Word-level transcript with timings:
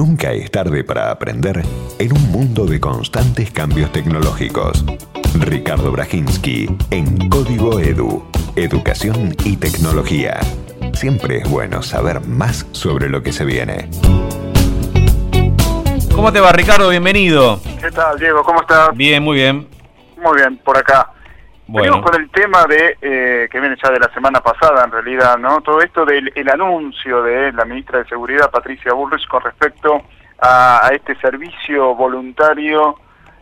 Nunca 0.00 0.32
es 0.32 0.50
tarde 0.50 0.82
para 0.82 1.10
aprender 1.10 1.62
en 1.98 2.12
un 2.14 2.32
mundo 2.32 2.64
de 2.64 2.80
constantes 2.80 3.50
cambios 3.50 3.92
tecnológicos. 3.92 4.82
Ricardo 5.38 5.92
Brajinski 5.92 6.74
en 6.90 7.28
Código 7.28 7.78
Edu. 7.78 8.24
Educación 8.56 9.36
y 9.44 9.58
tecnología. 9.58 10.40
Siempre 10.94 11.36
es 11.42 11.50
bueno 11.50 11.82
saber 11.82 12.26
más 12.26 12.66
sobre 12.72 13.10
lo 13.10 13.22
que 13.22 13.30
se 13.30 13.44
viene. 13.44 13.90
¿Cómo 16.14 16.32
te 16.32 16.40
va, 16.40 16.50
Ricardo? 16.52 16.88
Bienvenido. 16.88 17.60
¿Qué 17.78 17.90
tal, 17.90 18.18
Diego? 18.18 18.42
¿Cómo 18.42 18.62
estás? 18.62 18.96
Bien, 18.96 19.22
muy 19.22 19.36
bien. 19.36 19.68
Muy 20.16 20.34
bien, 20.36 20.56
por 20.64 20.78
acá. 20.78 21.12
Bueno. 21.70 21.92
Venimos 21.92 22.10
con 22.10 22.20
el 22.20 22.30
tema 22.30 22.64
de 22.64 22.96
eh, 23.00 23.48
que 23.50 23.60
viene 23.60 23.76
ya 23.80 23.90
de 23.90 24.00
la 24.00 24.12
semana 24.12 24.40
pasada, 24.40 24.84
en 24.84 24.90
realidad, 24.90 25.38
¿no? 25.38 25.60
Todo 25.60 25.80
esto 25.82 26.04
del 26.04 26.32
el 26.34 26.48
anuncio 26.50 27.22
de 27.22 27.52
la 27.52 27.64
ministra 27.64 28.00
de 28.00 28.08
Seguridad, 28.08 28.50
Patricia 28.50 28.92
Bullrich, 28.92 29.26
con 29.28 29.42
respecto 29.42 30.02
a, 30.40 30.84
a 30.86 30.88
este 30.88 31.14
servicio 31.20 31.94
voluntario 31.94 32.96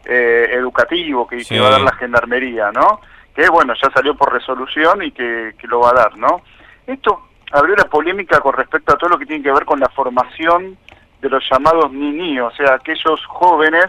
eh, 0.05 0.48
educativo 0.52 1.27
que, 1.27 1.41
Sí. 1.42 1.55
que 1.55 1.60
va 1.60 1.69
a 1.69 1.70
dar 1.72 1.80
la 1.80 1.92
Gendarmería, 1.95 2.70
¿no? 2.70 3.00
Que, 3.34 3.48
bueno, 3.48 3.72
ya 3.80 3.91
salió 3.91 4.14
por 4.14 4.33
resolución 4.33 5.02
y 5.02 5.12
que, 5.12 5.55
que 5.58 5.66
lo 5.66 5.80
va 5.80 5.91
a 5.91 5.95
dar, 5.95 6.19
¿no? 6.19 6.42
Esto 6.86 7.28
abrió 7.52 7.77
la 7.77 7.84
polémica 7.84 8.41
con 8.41 8.52
respecto 8.52 8.92
a 8.92 8.97
todo 8.98 9.10
lo 9.10 9.19
que 9.19 9.27
tiene 9.27 9.42
que 9.42 9.52
ver 9.52 9.64
con 9.64 9.80
la 9.80 9.88
formación 9.88 10.77
de 11.22 11.28
los 11.30 11.42
llamados 11.50 11.91
NINI, 11.92 12.41
o 12.41 12.50
sea, 12.50 12.74
aquellos 12.74 13.24
jóvenes 13.27 13.86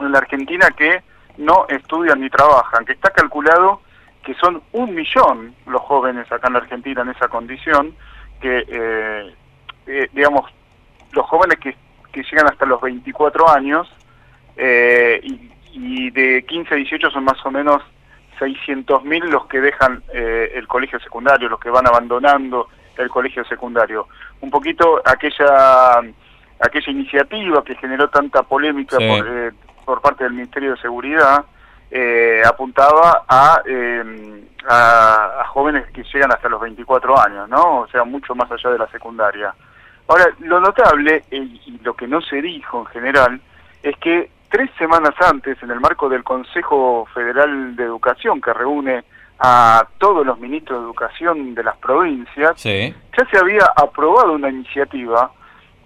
en 0.00 0.12
la 0.12 0.18
Argentina 0.18 0.68
que 0.76 1.02
no 1.38 1.66
estudian 1.68 2.20
ni 2.20 2.30
trabajan, 2.30 2.84
que 2.84 2.92
está 2.92 3.10
calculado 3.10 3.80
que 4.24 4.34
son 4.34 4.62
un 4.72 4.94
millón 4.94 5.54
los 5.66 5.82
jóvenes 5.82 6.30
acá 6.32 6.46
en 6.48 6.54
la 6.54 6.60
Argentina 6.60 7.02
en 7.02 7.10
esa 7.10 7.28
condición, 7.28 7.94
que, 8.40 8.64
eh, 8.66 9.34
eh, 9.86 10.08
digamos, 10.12 10.50
los 11.12 11.26
jóvenes 11.26 11.58
que, 11.58 11.76
que 12.10 12.22
llegan 12.22 12.46
hasta 12.46 12.64
los 12.64 12.80
24 12.80 13.50
años 13.50 13.86
eh, 14.56 15.20
y, 15.22 15.50
y 15.72 16.10
de 16.10 16.44
15 16.46 16.74
a 16.74 16.76
18 16.76 17.10
son 17.10 17.24
más 17.24 17.44
o 17.44 17.50
menos 17.50 17.82
600.000 18.38 19.24
los 19.24 19.46
que 19.46 19.60
dejan 19.60 20.02
eh, 20.12 20.52
el 20.54 20.66
colegio 20.66 20.98
secundario, 21.00 21.48
los 21.48 21.60
que 21.60 21.70
van 21.70 21.86
abandonando 21.86 22.68
el 22.96 23.08
colegio 23.08 23.44
secundario. 23.44 24.08
Un 24.40 24.50
poquito 24.50 25.02
aquella 25.04 26.00
aquella 26.60 26.92
iniciativa 26.92 27.62
que 27.64 27.74
generó 27.76 28.08
tanta 28.08 28.42
polémica 28.42 28.96
Sí. 28.96 29.08
por, 29.08 29.28
eh, 29.28 29.50
por 29.84 30.00
parte 30.00 30.24
del 30.24 30.32
Ministerio 30.32 30.72
de 30.72 30.80
Seguridad 30.80 31.44
eh, 31.90 32.42
apuntaba 32.44 33.24
a, 33.28 33.60
eh, 33.66 34.44
a, 34.68 35.40
a 35.42 35.44
jóvenes 35.48 35.86
que 35.92 36.02
llegan 36.12 36.32
hasta 36.32 36.48
los 36.48 36.60
24 36.60 37.20
años, 37.20 37.48
¿no? 37.48 37.80
O 37.80 37.88
sea, 37.88 38.04
mucho 38.04 38.34
más 38.34 38.50
allá 38.50 38.70
de 38.70 38.78
la 38.78 38.88
secundaria. 38.88 39.54
Ahora, 40.08 40.26
lo 40.40 40.60
notable, 40.60 41.24
eh, 41.30 41.36
y 41.66 41.78
lo 41.82 41.94
que 41.94 42.06
no 42.06 42.20
se 42.20 42.42
dijo 42.42 42.80
en 42.80 42.86
general, 42.86 43.40
es 43.82 43.96
que 43.98 44.30
tres 44.50 44.70
semanas 44.78 45.14
antes, 45.20 45.62
en 45.62 45.70
el 45.70 45.80
marco 45.80 46.08
del 46.08 46.24
Consejo 46.24 47.06
Federal 47.14 47.74
de 47.76 47.84
Educación, 47.84 48.40
que 48.40 48.52
reúne 48.52 49.04
a 49.38 49.86
todos 49.98 50.24
los 50.24 50.38
ministros 50.38 50.78
de 50.80 50.84
educación 50.84 51.54
de 51.54 51.62
las 51.64 51.76
provincias, 51.78 52.52
Sí. 52.60 52.94
ya 53.16 53.24
se 53.30 53.38
había 53.38 53.64
aprobado 53.76 54.32
una 54.32 54.48
iniciativa 54.48 55.30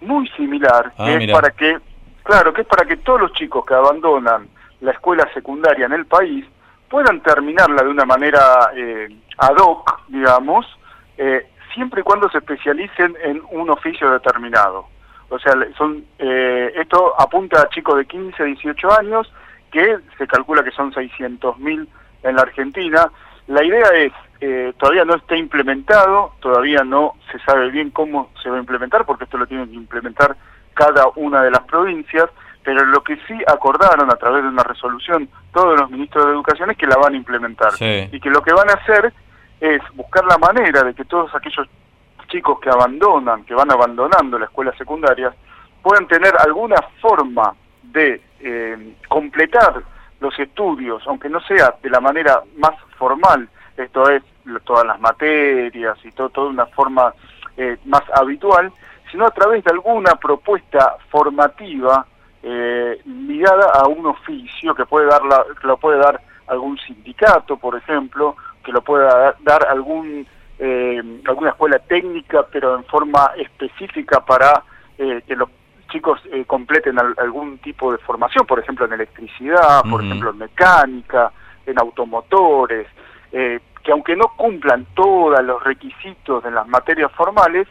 muy 0.01 0.29
similar, 0.31 0.93
Ah, 0.99 1.05
que 1.07 1.25
es 1.25 1.33
para 1.33 1.51
que, 1.51 1.79
claro, 2.29 2.53
que 2.53 2.61
es 2.61 2.67
para 2.67 2.85
que 2.85 2.99
todos 2.99 3.23
los 3.23 3.33
chicos 3.33 3.65
que 3.65 3.73
abandonan 3.73 4.49
la 4.83 4.93
escuela 4.93 5.27
secundaria 5.33 5.87
en 5.87 5.95
el 5.95 6.05
país 6.05 6.45
puedan 6.91 7.23
terminarla 7.23 7.83
de 7.83 7.89
una 7.89 8.05
manera 8.05 8.71
eh, 8.77 9.09
ad 9.39 9.57
hoc, 9.57 10.03
digamos, 10.09 10.67
eh, 11.17 11.47
siempre 11.73 12.03
y 12.03 12.05
cuando 12.05 12.29
se 12.29 12.39
especialicen 12.39 13.17
en 13.23 13.41
un 13.51 13.71
oficio 13.71 14.11
determinado. 14.11 14.89
O 15.31 15.39
sea, 15.39 15.55
son 15.79 16.05
eh, 16.19 16.71
esto 16.77 17.15
apunta 17.19 17.63
a 17.63 17.69
chicos 17.71 17.97
de 17.97 18.05
15 18.05 18.43
a 18.43 18.47
18 18.47 18.99
años, 18.99 19.33
que 19.73 19.97
se 20.19 20.27
calcula 20.27 20.63
que 20.63 20.71
son 20.73 20.93
600.000 20.93 21.89
en 22.25 22.37
la 22.37 22.43
Argentina. 22.43 23.11
La 23.47 23.65
idea 23.65 23.89
es, 23.95 24.13
eh, 24.43 24.75
todavía 24.79 25.07
no 25.07 25.15
está 25.15 25.35
implementado, 25.35 26.35
todavía 26.41 26.85
no 26.85 27.15
se 27.33 27.39
sabe 27.39 27.71
bien 27.71 27.91
cómo 27.91 28.31
se 28.43 28.51
va 28.51 28.57
a 28.57 28.61
implementar, 28.61 29.07
porque 29.07 29.25
esto 29.25 29.39
lo 29.39 29.47
tienen 29.47 29.71
que 29.71 29.77
implementar 29.77 30.37
cada 30.79 31.09
una 31.17 31.43
de 31.43 31.51
las 31.51 31.65
provincias, 31.65 32.31
pero 32.63 32.85
lo 32.87 33.03
que 33.03 33.17
sí 33.27 33.37
acordaron 33.47 34.11
a 34.13 34.17
través 34.17 34.45
de 34.45 34.49
una 34.49 34.63
resolución 34.63 35.29
todos 35.53 35.79
los 35.81 35.91
ministros 35.91 36.27
de 36.27 36.33
Educación 36.33 36.71
es 36.71 36.77
que 36.77 36.87
la 36.87 36.97
van 36.97 37.15
a 37.15 37.17
implementar. 37.17 37.73
Sí. 37.73 38.09
Y 38.13 38.21
que 38.21 38.31
lo 38.31 38.43
que 38.43 38.53
van 38.53 38.71
a 38.71 38.75
hacer 38.75 39.13
es 39.61 39.83
buscar 39.95 40.25
la 40.25 40.39
manera 40.39 40.85
de 40.85 40.95
que 40.95 41.05
todos 41.05 41.35
aquellos 41.35 41.67
chicos 42.29 42.61
que 42.61 42.71
abandonan, 42.71 43.45
que 43.45 43.55
van 43.55 43.73
abandonando 43.73 44.39
la 44.39 44.45
escuela 44.45 44.73
secundaria, 44.77 45.35
puedan 45.83 46.07
tener 46.07 46.33
alguna 46.39 46.77
forma 47.01 47.55
de 47.83 48.21
eh, 48.41 48.95
completar 49.09 49.83
los 50.21 50.39
estudios, 50.39 51.03
aunque 51.07 51.29
no 51.29 51.41
sea 51.41 51.75
de 51.83 51.91
la 51.91 52.01
manera 52.01 52.43
más 52.57 52.75
formal, 52.97 53.49
esto 53.77 54.09
es 54.11 54.23
todas 54.65 54.87
las 54.87 55.01
materias 55.01 55.97
y 56.05 56.13
todo, 56.13 56.29
toda 56.29 56.51
una 56.51 56.67
forma 56.67 57.13
eh, 57.57 57.77
más 57.87 58.03
habitual, 58.15 58.73
sino 59.11 59.27
a 59.27 59.31
través 59.31 59.65
de 59.65 59.71
alguna 59.73 60.15
propuesta 60.17 60.97
formativa 61.11 62.07
eh, 62.43 63.01
ligada 63.05 63.71
a 63.75 63.89
un 63.89 64.07
oficio 64.07 64.75
que 64.75 64.87
puede 64.87 65.07
dar 65.07 65.25
la, 65.25 65.45
que 65.61 65.67
lo 65.67 65.77
puede 65.77 65.99
dar 65.99 66.21
algún 66.47 66.79
sindicato, 66.79 67.57
por 67.57 67.77
ejemplo, 67.77 68.37
que 68.65 68.73
lo 68.73 68.81
pueda 68.83 69.35
dar, 69.41 69.67
algún 69.69 70.27
eh, 70.59 71.03
alguna 71.27 71.51
escuela 71.51 71.79
técnica, 71.79 72.45
pero 72.51 72.77
en 72.77 72.85
forma 72.85 73.33
específica 73.37 74.25
para 74.25 74.63
eh, 74.99 75.23
que 75.27 75.37
los 75.37 75.49
chicos 75.91 76.21
eh, 76.33 76.45
completen 76.47 76.99
al- 76.99 77.15
algún 77.19 77.59
tipo 77.59 77.93
de 77.93 77.99
formación, 77.99 78.45
por 78.47 78.59
ejemplo 78.59 78.85
en 78.87 78.93
electricidad, 78.95 79.83
por 79.89 80.03
ejemplo 80.05 80.31
en 80.31 80.39
mecánica, 80.39 81.33
en 81.67 81.79
automotores, 81.79 82.87
eh, 83.33 83.61
que 83.83 83.93
aunque 83.93 84.17
no 84.17 84.29
cumplan 84.37 84.87
todos 84.95 85.43
los 85.45 85.63
requisitos 85.65 86.43
de 86.45 86.51
las 86.51 86.67
materias 86.69 87.11
formales, 87.13 87.67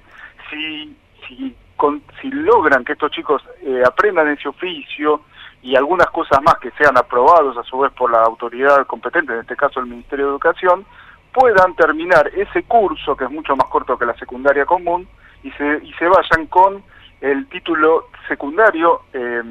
si, 0.49 0.95
si, 1.27 1.55
con- 1.75 2.01
si 2.21 2.29
logran 2.31 2.83
que 2.85 2.93
estos 2.93 3.11
chicos 3.11 3.43
eh, 3.61 3.83
aprendan 3.85 4.27
ese 4.29 4.47
oficio 4.49 5.21
y 5.61 5.75
algunas 5.75 6.07
cosas 6.07 6.41
más 6.43 6.55
que 6.59 6.71
sean 6.71 6.97
aprobados 6.97 7.57
a 7.57 7.63
su 7.63 7.79
vez 7.79 7.91
por 7.93 8.11
la 8.11 8.21
autoridad 8.23 8.85
competente, 8.87 9.33
en 9.33 9.39
este 9.39 9.55
caso 9.55 9.79
el 9.79 9.87
Ministerio 9.87 10.25
de 10.25 10.31
Educación, 10.31 10.85
puedan 11.33 11.75
terminar 11.75 12.29
ese 12.35 12.63
curso, 12.63 13.15
que 13.15 13.25
es 13.25 13.31
mucho 13.31 13.55
más 13.55 13.67
corto 13.69 13.97
que 13.97 14.05
la 14.05 14.15
secundaria 14.15 14.65
común, 14.65 15.07
y 15.43 15.51
se, 15.51 15.79
y 15.83 15.93
se 15.93 16.07
vayan 16.07 16.47
con 16.47 16.83
el 17.21 17.47
título 17.47 18.07
secundario 18.27 19.01
eh, 19.13 19.41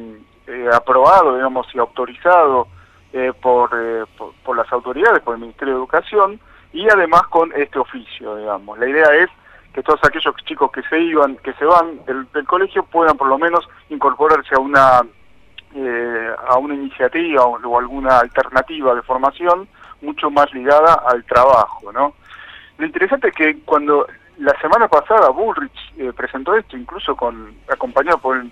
eh, 0.47 0.69
aprobado, 0.73 1.37
digamos, 1.37 1.67
y 1.75 1.79
autorizado 1.79 2.69
eh, 3.13 3.29
eh, 3.29 3.33
por, 3.41 3.71
por 4.45 4.57
las 4.57 4.71
autoridades, 4.73 5.23
por 5.23 5.35
el 5.35 5.41
Ministerio 5.41 5.75
de 5.75 5.81
Educación, 5.81 6.41
y 6.73 6.89
además 6.89 7.23
con 7.29 7.53
este 7.55 7.79
oficio, 7.79 8.37
digamos. 8.37 8.79
La 8.79 8.89
idea 8.89 9.15
es 9.15 9.31
que 9.77 9.83
todos 9.83 10.01
aquellos 10.05 10.35
chicos 10.47 10.73
que 10.73 10.81
se 10.85 10.99
iban, 10.99 11.37
que 11.37 11.53
se 11.53 11.67
van 11.67 12.03
del, 12.07 12.27
del 12.33 12.47
colegio 12.47 12.83
puedan 12.85 13.15
por 13.19 13.29
lo 13.29 13.37
menos 13.37 13.69
incorporarse 13.91 14.55
a 14.55 14.59
una 14.59 15.03
eh, 15.75 16.31
a 16.49 16.57
una 16.57 16.73
iniciativa 16.73 17.45
o, 17.45 17.79
alguna 17.79 18.21
alternativa 18.21 18.95
de 18.95 19.03
formación 19.03 19.69
mucho 20.01 20.31
más 20.31 20.51
ligada 20.55 20.95
al 21.07 21.23
trabajo, 21.25 21.93
¿no? 21.93 22.15
Lo 22.79 22.87
interesante 22.87 23.29
es 23.29 23.35
que 23.35 23.59
cuando 23.67 24.07
la 24.39 24.59
semana 24.63 24.89
pasada 24.89 25.29
Bullrich 25.29 25.93
eh, 25.99 26.11
presentó 26.17 26.57
esto, 26.57 26.79
incluso 26.79 27.15
con 27.15 27.55
acompañado 27.69 28.17
por 28.17 28.39
el 28.39 28.51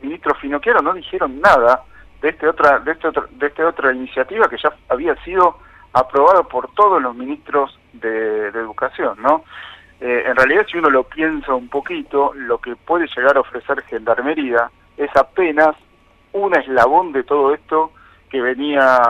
ministro 0.00 0.34
Finocchiaro, 0.36 0.80
no 0.80 0.94
dijeron 0.94 1.42
nada 1.42 1.82
de 2.22 2.30
este 2.30 2.48
otra 2.48 2.78
de 2.78 2.92
este 2.92 3.08
otro, 3.08 3.28
de 3.32 3.46
esta 3.48 3.68
otra 3.68 3.92
iniciativa 3.92 4.48
que 4.48 4.56
ya 4.56 4.72
había 4.88 5.14
sido 5.24 5.58
aprobada 5.92 6.42
por 6.44 6.72
todos 6.72 7.02
los 7.02 7.14
ministros 7.14 7.78
de, 7.92 8.50
de 8.50 8.58
educación, 8.60 9.18
¿no? 9.20 9.44
Eh, 10.00 10.24
en 10.26 10.36
realidad, 10.36 10.66
si 10.70 10.78
uno 10.78 10.90
lo 10.90 11.04
piensa 11.04 11.54
un 11.54 11.68
poquito, 11.68 12.32
lo 12.34 12.58
que 12.58 12.76
puede 12.76 13.06
llegar 13.16 13.36
a 13.36 13.40
ofrecer 13.40 13.82
Gendarmería 13.82 14.70
es 14.96 15.10
apenas 15.16 15.74
un 16.32 16.54
eslabón 16.54 17.12
de 17.12 17.24
todo 17.24 17.52
esto 17.52 17.92
que 18.30 18.40
venía 18.40 19.00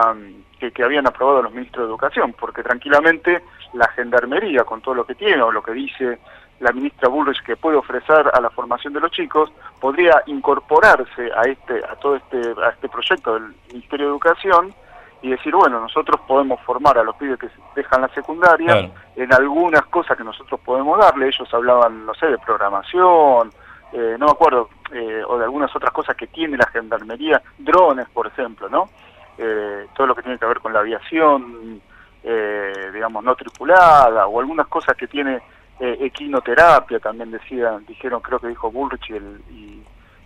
que, 0.59 0.71
que 0.71 0.83
habían 0.83 1.07
aprobado 1.07 1.43
los 1.43 1.53
ministros 1.53 1.85
de 1.85 1.89
Educación, 1.89 2.33
porque 2.39 2.63
tranquilamente 2.63 3.43
la 3.73 3.87
Gendarmería, 3.89 4.63
con 4.63 4.81
todo 4.81 4.95
lo 4.95 5.05
que 5.05 5.15
tiene 5.15 5.41
o 5.41 5.51
lo 5.51 5.61
que 5.61 5.73
dice 5.73 6.19
la 6.59 6.71
ministra 6.71 7.07
Bullrich 7.07 7.41
que 7.43 7.55
puede 7.55 7.77
ofrecer 7.77 8.29
a 8.33 8.41
la 8.41 8.49
formación 8.49 8.93
de 8.93 8.99
los 8.99 9.11
chicos, 9.11 9.51
podría 9.79 10.21
incorporarse 10.25 11.31
a 11.35 11.43
este 11.43 11.81
a 11.85 11.95
todo 11.95 12.15
este 12.15 12.37
a 12.61 12.69
este 12.69 12.89
proyecto 12.89 13.35
del 13.35 13.53
Ministerio 13.71 14.07
de 14.07 14.11
Educación 14.11 14.73
y 15.21 15.29
decir, 15.31 15.53
bueno, 15.53 15.79
nosotros 15.81 16.19
podemos 16.27 16.59
formar 16.61 16.97
a 16.97 17.03
los 17.03 17.15
pibes 17.17 17.37
que 17.39 17.49
dejan 17.75 18.01
la 18.01 18.07
secundaria 18.09 18.67
Claro. 18.67 18.91
en 19.15 19.33
algunas 19.33 19.85
cosas 19.87 20.17
que 20.17 20.23
nosotros 20.23 20.59
podemos 20.61 20.97
darle, 20.97 21.27
ellos 21.27 21.53
hablaban, 21.53 22.05
no 22.05 22.13
sé, 22.13 22.27
de 22.27 22.37
programación, 22.37 23.51
eh, 23.91 24.15
no 24.17 24.27
me 24.27 24.31
acuerdo, 24.31 24.69
eh, 24.93 25.21
o 25.27 25.37
de 25.37 25.43
algunas 25.43 25.75
otras 25.75 25.91
cosas 25.91 26.15
que 26.15 26.27
tiene 26.27 26.55
la 26.57 26.67
gendarmería, 26.67 27.41
drones, 27.57 28.07
por 28.09 28.27
ejemplo, 28.27 28.69
¿no? 28.69 28.89
Eh, 29.37 29.87
todo 29.95 30.07
lo 30.07 30.15
que 30.15 30.21
tiene 30.21 30.37
que 30.37 30.45
ver 30.45 30.59
con 30.59 30.71
la 30.73 30.79
aviación, 30.79 31.81
eh, 32.23 32.89
digamos, 32.93 33.23
no 33.23 33.35
tripulada, 33.35 34.27
o 34.27 34.39
algunas 34.39 34.67
cosas 34.67 34.95
que 34.95 35.07
tiene 35.07 35.41
eh, 35.81 35.97
equinoterapia, 36.01 36.99
también 36.99 37.31
decían, 37.31 37.85
dijeron, 37.85 38.21
creo 38.21 38.39
que 38.39 38.47
dijo 38.47 38.69
Bullrich 38.71 39.09
y, 39.09 39.13
el- 39.13 39.41
y, 39.49 39.83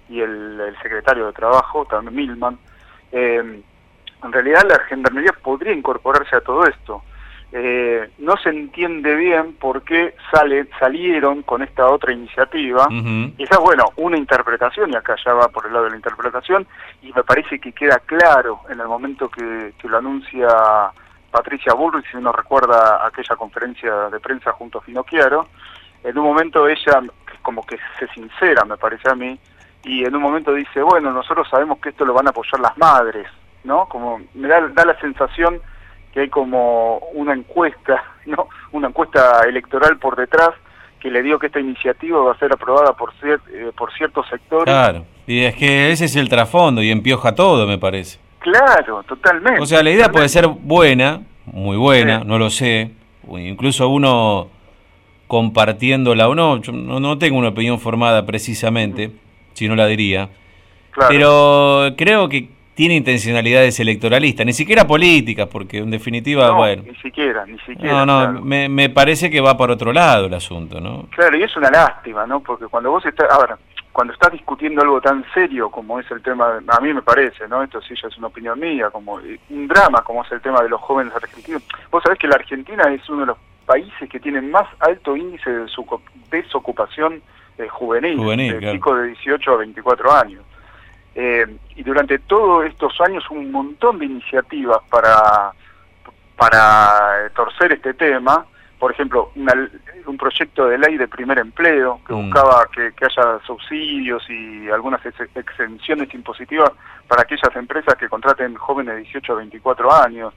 y 0.10 0.22
el, 0.22 0.60
el 0.60 0.78
secretario 0.82 1.28
de 1.28 1.34
Trabajo, 1.34 1.86
también 1.86 2.16
Milman, 2.16 2.58
eh, 3.12 3.62
en 4.24 4.32
realidad 4.32 4.64
la 4.68 4.80
Gendarmería 4.86 5.34
podría 5.42 5.74
incorporarse 5.74 6.36
a 6.36 6.42
todo 6.42 6.66
esto. 6.66 7.04
Eh, 7.56 8.10
no 8.18 8.36
se 8.38 8.50
entiende 8.50 9.16
bien 9.16 9.54
por 9.54 9.84
qué 9.84 10.16
sale, 10.32 10.68
salieron 10.80 11.44
con 11.44 11.62
esta 11.62 11.86
otra 11.86 12.12
iniciativa. 12.12 12.88
Ujú. 12.88 13.32
Esa 13.38 13.56
es, 13.56 13.60
bueno, 13.60 13.86
una 13.98 14.18
interpretación, 14.18 14.92
y 14.92 14.96
acá 14.96 15.16
ya 15.24 15.34
va 15.34 15.48
por 15.50 15.68
el 15.68 15.74
lado 15.74 15.86
de 15.86 15.92
la 15.92 15.98
interpretación, 15.98 16.66
y 17.04 17.14
me 17.14 17.24
parece 17.24 17.60
que 17.60 17.72
queda 17.72 18.00
claro 18.00 18.62
en 18.70 18.80
el 18.80 18.88
momento 18.88 19.30
que, 19.30 19.74
que 19.78 19.88
lo 19.88 20.00
anuncia 20.00 20.48
Patricia 21.30 21.74
Bullrich, 21.74 22.10
si 22.10 22.18
uno 22.18 22.32
recuerda 22.32 23.06
aquella 23.06 23.36
conferencia 23.36 24.10
de 24.10 24.20
prensa 24.20 24.52
junto 24.54 24.80
a 24.80 24.82
Finocchiaro, 24.82 25.48
en 26.04 26.18
un 26.18 26.26
momento 26.26 26.68
ella 26.68 27.02
como 27.44 27.64
que 27.66 27.78
se 28.00 28.08
sincera, 28.08 28.66
me 28.66 28.78
parece 28.78 29.10
a 29.10 29.16
mí, 29.16 29.40
y 29.84 30.06
en 30.06 30.16
un 30.16 30.22
momento 30.24 30.54
dice, 30.54 30.82
bueno, 30.82 31.12
nosotros 31.12 31.48
sabemos 31.50 31.78
que 31.80 31.90
esto 31.90 32.04
lo 32.04 32.14
van 32.14 32.28
a 32.28 32.30
apoyar 32.32 32.60
las 32.60 32.76
madres, 32.78 33.28
¿no? 33.64 33.86
Como 33.88 34.22
me 34.34 34.48
da, 34.48 34.62
da 34.70 34.86
la 34.86 35.00
sensación 35.00 35.60
que 36.14 36.22
hay 36.22 36.30
como 36.30 36.98
una 37.14 37.34
encuesta, 37.34 38.04
¿no? 38.26 38.48
Una 38.72 38.88
encuesta 38.90 39.42
electoral 39.48 39.98
por 39.98 40.16
detrás 40.16 40.50
que 41.00 41.10
le 41.12 41.22
dio 41.22 41.38
que 41.38 41.48
esta 41.48 41.60
iniciativa 41.60 42.18
va 42.22 42.32
a 42.32 42.38
ser 42.40 42.54
aprobada 42.54 42.94
por, 42.94 43.12
cier- 43.16 43.42
eh, 43.52 43.72
por 43.78 43.92
ciertos 43.94 44.26
sectores. 44.30 44.66
Claro. 44.66 45.06
Y 45.28 45.42
es 45.44 45.56
que 45.56 45.92
ese 45.92 46.06
es 46.06 46.16
el 46.16 46.30
trasfondo 46.30 46.82
y 46.82 46.92
empioja 46.92 47.36
todo, 47.36 47.68
me 47.68 47.78
parece. 47.78 48.20
Claro, 48.40 49.04
totalmente. 49.04 49.60
O 49.62 49.66
sea, 49.66 49.84
la 49.84 49.92
idea 49.92 50.10
puede 50.10 50.30
ser 50.30 50.48
buena, 50.48 51.22
muy 51.46 51.76
buena, 51.78 52.20
Sí. 52.22 52.26
no 52.28 52.38
lo 52.40 52.50
sé. 52.50 52.92
o 53.28 53.38
Incluso 53.38 53.88
uno 53.90 54.50
compartiéndola 55.28 56.28
o 56.30 56.36
no, 56.36 56.58
yo 56.62 56.72
no, 56.72 57.00
no 57.00 57.18
tengo 57.18 57.38
una 57.38 57.50
opinión 57.50 57.80
formada 57.80 58.26
precisamente, 58.26 59.12
si 59.54 59.68
no 59.68 59.76
la 59.76 59.88
diría. 59.88 60.30
Claro. 60.92 61.10
Pero 61.10 61.96
creo 61.98 62.30
que 62.30 62.50
tiene 62.76 62.96
intencionalidades 62.96 63.80
electoralistas, 63.80 64.46
ni 64.46 64.54
siquiera 64.54 64.86
políticas, 64.88 65.48
porque 65.48 65.78
en 65.80 65.92
definitiva, 65.92 66.48
no, 66.48 66.56
bueno. 66.56 66.84
ni 66.88 66.96
siquiera, 66.96 67.46
ni 67.46 67.58
siquiera. 67.60 67.94
No, 67.94 68.06
no, 68.06 68.20
claro. 68.32 68.42
me, 68.46 68.68
me 68.70 68.90
parece 68.90 69.30
que 69.30 69.42
va 69.42 69.56
por 69.58 69.70
otro 69.72 69.94
lado 69.94 70.26
el 70.28 70.34
asunto, 70.34 70.80
¿no? 70.82 71.08
Claro, 71.16 71.38
y 71.38 71.44
es 71.44 71.56
una 71.56 71.70
lástima, 71.70 72.26
¿no? 72.26 72.40
Porque 72.42 72.66
cuando 72.68 72.90
vos 72.92 73.06
estás, 73.06 73.30
a 73.32 73.38
ver, 73.46 73.56
cuando 73.92 74.14
estás 74.14 74.32
discutiendo 74.32 74.82
algo 74.82 75.00
tan 75.02 75.24
serio 75.36 75.70
como 75.70 76.00
es 76.00 76.10
el 76.10 76.22
tema, 76.24 76.60
a 76.68 76.80
mí 76.82 76.94
me 76.94 77.04
parece, 77.04 77.48
¿no? 77.48 77.62
Esto 77.62 77.80
sí 77.82 77.94
ya 78.02 78.08
es 78.08 78.18
una 78.18 78.28
opinión 78.28 78.60
mía, 78.60 78.90
como 78.90 79.20
un 79.50 79.68
drama 79.68 80.02
como 80.02 80.24
es 80.24 80.32
el 80.32 80.42
tema 80.42 80.62
de 80.64 80.70
los 80.70 80.82
jóvenes 80.82 81.14
argentinos. 81.16 81.62
Vos 81.92 82.02
sabés 82.02 82.18
que 82.18 82.28
la 82.28 82.36
Argentina 82.36 82.84
es 82.92 83.08
uno 83.08 83.20
de 83.22 83.26
los 83.28 83.38
países 83.68 84.10
que 84.10 84.20
tiene 84.20 84.42
más 84.42 84.68
alto 84.80 85.16
índice 85.16 85.50
de 85.50 85.66
desocu- 85.66 86.02
desocupación 86.32 87.22
eh, 87.58 87.68
juvenil, 87.70 88.18
Juvenil, 88.18 88.54
de 88.54 88.60
claro. 88.60 88.74
chicos 88.76 88.98
de 89.00 89.08
18 89.10 89.52
a 89.52 89.58
24 89.58 90.12
años. 90.12 90.44
Eh, 91.16 91.46
y 91.76 91.84
durante 91.84 92.18
todos 92.20 92.66
estos 92.66 93.00
años 93.02 93.24
un 93.30 93.52
montón 93.52 94.00
de 94.00 94.06
iniciativas 94.06 94.80
para, 94.90 95.52
para 96.36 97.30
torcer 97.36 97.74
este 97.74 97.94
tema. 97.94 98.46
Por 98.80 98.92
ejemplo, 98.92 99.32
una- 99.36 99.70
un 100.08 100.18
proyecto 100.18 100.68
de 100.68 100.78
ley 100.78 100.98
de 100.98 101.08
primer 101.08 101.38
empleo 101.40 102.02
que 102.06 102.14
Mm. 102.14 102.26
buscaba 102.32 102.66
que, 102.74 102.92
que 102.94 103.06
haya 103.06 103.40
subsidios 103.46 104.22
y 104.30 104.70
algunas 104.70 105.06
ex- 105.06 105.36
exenciones 105.36 106.14
impositivas 106.14 106.72
para 107.08 107.22
aquellas 107.22 107.56
empresas 107.56 107.96
que 107.96 108.10
contraten 108.10 108.56
jóvenes 108.56 108.96
de 108.96 109.02
18 109.04 109.34
a 109.34 109.36
24 109.38 109.94
años. 109.94 110.34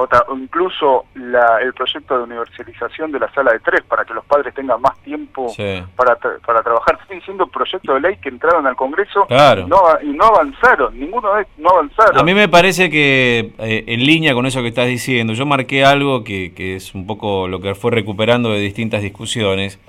O, 0.00 0.06
incluso 0.36 1.06
la- 1.16 1.58
el 1.60 1.74
proyecto 1.74 2.16
de 2.18 2.22
universalización 2.22 3.10
de 3.10 3.18
la 3.18 3.32
sala 3.32 3.52
de 3.52 3.58
tres 3.58 3.82
para 3.82 4.04
que 4.04 4.14
los 4.14 4.24
padres 4.26 4.54
tengan 4.54 4.80
más 4.80 4.96
tiempo 5.02 5.48
Sí. 5.48 5.82
para, 5.96 6.16
tra- 6.20 6.38
para 6.46 6.62
trabajar. 6.62 6.96
Estoy 7.02 7.16
diciendo 7.16 7.48
proyectos 7.48 7.94
de 7.96 8.00
ley 8.08 8.16
que 8.18 8.28
entraron 8.28 8.64
al 8.68 8.76
Congreso 8.76 9.26
Claro. 9.26 9.62
y, 9.62 9.64
no, 9.66 9.76
y 10.02 10.16
no 10.16 10.26
avanzaron, 10.26 10.96
ninguno 10.98 11.34
de 11.34 11.46
no 11.56 11.70
avanzaron. 11.70 12.16
A 12.16 12.22
mí 12.22 12.32
me 12.32 12.48
parece 12.48 12.88
que 12.90 13.50
eh, 13.58 13.84
en 13.88 14.06
línea 14.06 14.34
con 14.34 14.46
eso 14.46 14.62
que 14.62 14.68
estás 14.68 14.86
diciendo, 14.86 15.32
yo 15.32 15.44
marqué 15.46 15.84
algo 15.84 16.22
que, 16.22 16.54
que 16.54 16.76
es 16.76 16.94
un 16.94 17.04
poco 17.04 17.48
lo 17.48 17.60
que 17.60 17.74
fue 17.74 17.90
recuperando 17.90 18.50
de 18.52 18.60
distintas 18.60 19.02
discusiones, 19.02 19.80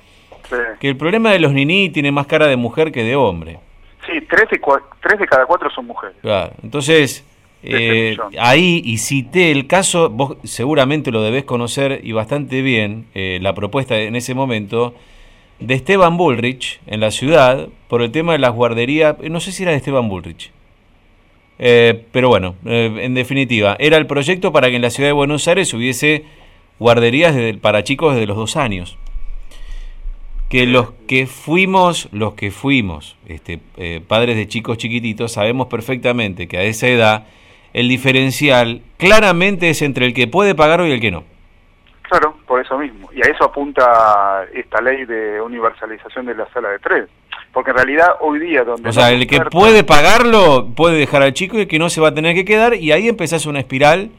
Sí, 0.50 0.56
que 0.80 0.90
el 0.90 0.98
problema 0.98 1.30
de 1.32 1.38
los 1.38 1.52
niní 1.54 1.92
tiene 1.92 2.12
más 2.12 2.26
cara 2.26 2.48
de 2.48 2.56
mujer 2.56 2.92
que 2.92 3.04
de 3.04 3.16
hombre. 3.16 3.60
Sí, 4.08 4.14
tres, 4.28 4.50
de, 4.50 4.60
cua- 4.60 4.82
tres 5.00 5.20
de 5.20 5.28
cada 5.28 5.46
cuatro 5.46 5.70
son 5.70 5.86
mujeres. 5.86 6.16
Claro. 6.24 6.52
Entonces, 6.64 7.24
eh, 7.64 8.12
millón. 8.12 8.34
ahí 8.40 8.82
y 8.86 8.98
cité 8.98 9.52
el 9.52 9.68
caso, 9.68 10.10
vos 10.10 10.38
seguramente 10.44 11.12
lo 11.12 11.22
debés 11.22 11.44
conocer 11.44 12.02
y 12.04 12.12
bastante 12.14 12.62
bien, 12.62 13.06
eh, 13.16 13.40
la 13.42 13.54
propuesta 13.54 14.00
en 14.00 14.16
ese 14.16 14.34
momento 14.34 14.94
de 15.60 15.74
Esteban 15.74 16.16
Bullrich 16.18 16.80
en 16.88 17.00
la 17.02 17.12
ciudad 17.12 17.68
por 17.90 18.02
el 18.02 18.12
tema 18.12 18.32
de 18.34 18.40
las 18.40 18.54
guarderías, 18.54 19.16
eh, 19.22 19.30
no 19.30 19.40
sé 19.40 19.52
si 19.52 19.64
era 19.64 19.72
de 19.72 19.78
Esteban 19.78 20.08
Bullrich. 20.10 20.52
Eh, 21.62 22.06
pero 22.14 22.30
bueno, 22.30 22.56
eh, 22.66 23.00
en 23.02 23.14
definitiva, 23.14 23.76
era 23.80 23.98
el 23.98 24.06
proyecto 24.08 24.54
para 24.54 24.70
que 24.70 24.78
en 24.78 24.82
la 24.82 24.90
ciudad 24.90 25.10
de 25.10 25.14
Buenos 25.14 25.46
Aires 25.50 25.74
hubiese 25.74 26.24
guarderías 26.80 27.36
desde- 27.36 27.56
para 27.60 27.84
chicos 27.84 28.14
desde 28.16 28.28
los 28.28 28.38
dos 28.38 28.56
años. 28.56 28.98
Que 30.48 30.66
los 30.66 30.92
que 31.08 31.28
fuimos, 31.28 32.08
los 32.12 32.34
que 32.34 32.50
fuimos, 32.50 33.18
este, 33.28 33.60
eh, 33.78 34.02
padres 34.08 34.36
de 34.36 34.48
chicos 34.48 34.78
chiquititos, 34.78 35.34
sabemos 35.34 35.68
perfectamente 35.68 36.48
que 36.48 36.58
a 36.58 36.64
esa 36.64 36.88
edad 36.88 37.28
el 37.74 37.88
diferencial 37.88 38.82
claramente 38.98 39.70
es 39.70 39.82
entre 39.82 40.06
el 40.06 40.14
que 40.14 40.28
puede 40.28 40.56
pagar 40.56 40.82
y 40.82 40.92
el 40.92 41.00
que 41.00 41.12
no. 41.12 41.24
Claro, 42.04 42.36
por 42.48 42.60
eso 42.60 42.78
mismo. 42.78 43.10
Y 43.14 43.22
a 43.26 43.30
eso 43.30 43.44
apunta 43.44 44.44
esta 44.54 44.82
ley 44.82 45.06
de 45.06 45.40
universalización 45.42 46.26
de 46.26 46.36
la 46.36 46.48
sala 46.52 46.70
de 46.70 46.80
tres. 46.80 47.06
Porque 47.54 47.70
en 47.72 47.78
realidad 47.78 48.08
hoy 48.22 48.40
día 48.40 48.64
donde... 48.64 48.90
O 48.90 48.92
sea, 48.92 49.12
el 49.12 49.28
que 49.28 49.42
puede 49.42 49.84
pagarlo 49.84 50.68
puede 50.76 50.98
dejar 50.98 51.22
al 51.22 51.34
chico 51.34 51.58
y 51.58 51.62
el 51.62 51.68
que 51.68 51.80
no 51.80 51.90
se 51.90 52.02
va 52.02 52.10
a 52.10 52.14
tener 52.14 52.36
que 52.36 52.46
quedar 52.46 52.74
y 52.76 52.92
ahí 52.92 53.08
empezás 53.08 53.46
una 53.46 53.60
espiral. 53.60 54.10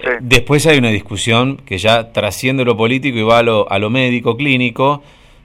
Sí. 0.00 0.08
Después 0.20 0.66
hay 0.66 0.78
una 0.78 0.88
discusión 0.88 1.58
que 1.58 1.78
ya 1.78 2.12
trasciende 2.12 2.64
lo 2.64 2.76
político 2.76 3.18
y 3.18 3.22
va 3.22 3.38
a 3.38 3.42
lo, 3.42 3.70
a 3.70 3.78
lo 3.78 3.90
médico, 3.90 4.36
clínico, 4.36 5.02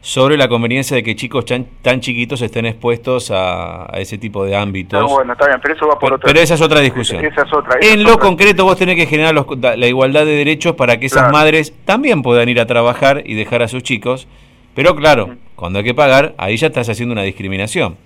sobre 0.07 0.37
la 0.37 0.47
conveniencia 0.47 0.95
de 0.95 1.01
que 1.01 1.15
chicos 1.15 1.45
tan, 1.45 1.65
tan 1.81 1.99
chiquitos 1.99 2.39
estén 2.43 2.67
expuestos 2.67 3.31
a, 3.31 3.91
a 3.91 3.99
ese 3.99 4.19
tipo 4.19 4.45
de 4.45 4.55
ámbitos. 4.55 5.01
Está 5.01 5.11
bueno, 5.11 5.33
está 5.33 5.47
bien, 5.47 5.59
pero 5.59 5.73
eso 5.73 5.87
va 5.87 5.93
por 5.97 6.01
Pero, 6.09 6.15
otra... 6.17 6.27
pero 6.27 6.39
esa 6.41 6.53
es 6.53 6.61
otra 6.61 6.79
discusión. 6.81 7.25
Esa 7.25 7.41
es 7.41 7.51
otra. 7.51 7.79
esa 7.79 7.91
En 7.91 7.99
es 8.01 8.05
lo 8.05 8.13
otra. 8.13 8.27
concreto 8.27 8.65
vos 8.65 8.77
tenés 8.77 8.97
que 8.97 9.07
generar 9.07 9.33
los- 9.33 9.47
la 9.59 9.87
igualdad 9.87 10.23
de 10.27 10.35
derechos 10.35 10.75
para 10.75 10.99
que 10.99 11.07
esas 11.07 11.23
Claro. 11.23 11.33
madres 11.33 11.73
también 11.85 12.21
puedan 12.21 12.47
ir 12.49 12.59
a 12.59 12.67
trabajar 12.67 13.23
y 13.25 13.33
dejar 13.33 13.63
a 13.63 13.67
sus 13.67 13.81
chicos. 13.81 14.27
Pero 14.75 14.95
claro, 14.95 15.37
cuando 15.55 15.79
hay 15.79 15.85
que 15.85 15.95
pagar, 15.95 16.35
ahí 16.37 16.55
ya 16.55 16.67
estás 16.67 16.87
haciendo 16.87 17.13
una 17.13 17.23
discriminación. 17.23 17.97